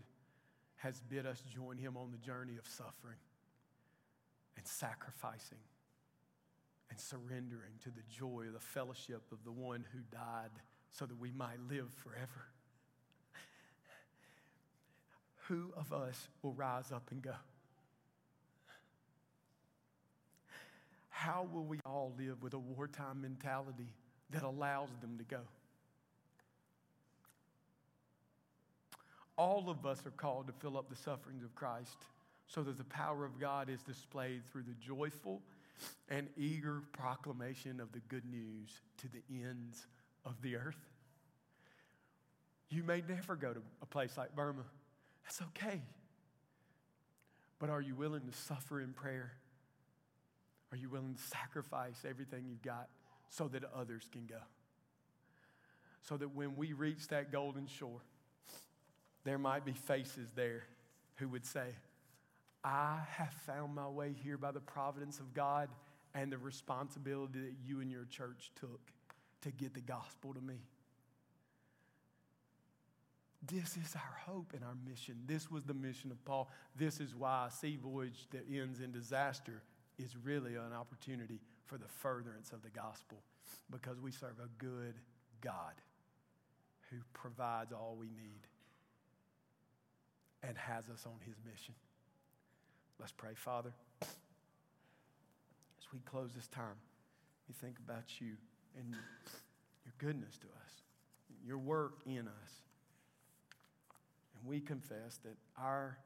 [0.76, 3.18] has bid us join him on the journey of suffering
[4.56, 5.58] and sacrificing
[6.90, 10.50] and surrendering to the joy of the fellowship of the one who died
[10.90, 12.46] so that we might live forever.
[15.48, 17.34] Who of us will rise up and go?
[21.20, 23.90] How will we all live with a wartime mentality
[24.30, 25.40] that allows them to go?
[29.36, 31.98] All of us are called to fill up the sufferings of Christ
[32.46, 35.42] so that the power of God is displayed through the joyful
[36.08, 39.88] and eager proclamation of the good news to the ends
[40.24, 40.88] of the earth.
[42.70, 44.64] You may never go to a place like Burma.
[45.24, 45.82] That's okay.
[47.58, 49.32] But are you willing to suffer in prayer?
[50.72, 52.88] Are you willing to sacrifice everything you've got
[53.28, 54.40] so that others can go?
[56.02, 58.00] So that when we reach that golden shore,
[59.24, 60.64] there might be faces there
[61.16, 61.66] who would say,
[62.64, 65.68] I have found my way here by the providence of God
[66.14, 68.80] and the responsibility that you and your church took
[69.42, 70.60] to get the gospel to me.
[73.46, 75.16] This is our hope and our mission.
[75.26, 76.50] This was the mission of Paul.
[76.76, 79.62] This is why a sea voyage that ends in disaster
[80.02, 83.18] is really an opportunity for the furtherance of the gospel
[83.70, 84.94] because we serve a good
[85.40, 85.74] God
[86.90, 88.40] who provides all we need
[90.42, 91.74] and has us on his mission.
[92.98, 93.72] Let's pray, Father.
[94.02, 94.08] As
[95.92, 96.76] we close this time,
[97.48, 98.32] we think about you
[98.76, 98.90] and
[99.84, 100.82] your goodness to us,
[101.46, 102.52] your work in us.
[104.34, 105.98] And we confess that our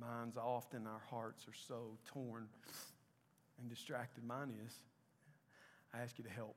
[0.00, 2.48] minds, often our hearts, are so torn
[3.60, 4.72] and distracted mine is,
[5.92, 6.56] I ask you to help.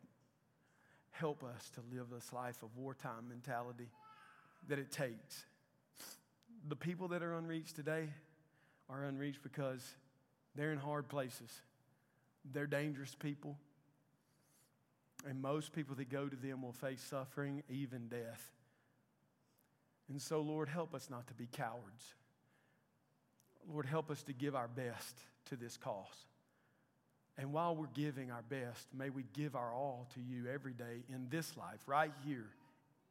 [1.11, 3.89] Help us to live this life of wartime mentality
[4.67, 5.45] that it takes.
[6.67, 8.09] The people that are unreached today
[8.89, 9.95] are unreached because
[10.55, 11.61] they're in hard places.
[12.53, 13.57] They're dangerous people.
[15.27, 18.51] And most people that go to them will face suffering, even death.
[20.09, 22.13] And so, Lord, help us not to be cowards.
[23.69, 25.17] Lord, help us to give our best
[25.49, 26.25] to this cause.
[27.37, 31.03] And while we're giving our best, may we give our all to you every day
[31.09, 32.49] in this life, right here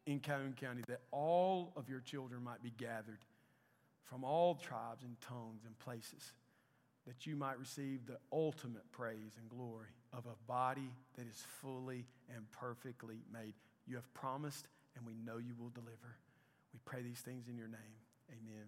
[0.07, 3.20] in Calhoun County, that all of your children might be gathered
[4.05, 6.33] from all tribes and tongues and places,
[7.07, 12.05] that you might receive the ultimate praise and glory of a body that is fully
[12.35, 13.55] and perfectly made.
[13.87, 14.66] You have promised,
[14.97, 16.16] and we know you will deliver.
[16.72, 17.97] We pray these things in your name.
[18.31, 18.66] Amen.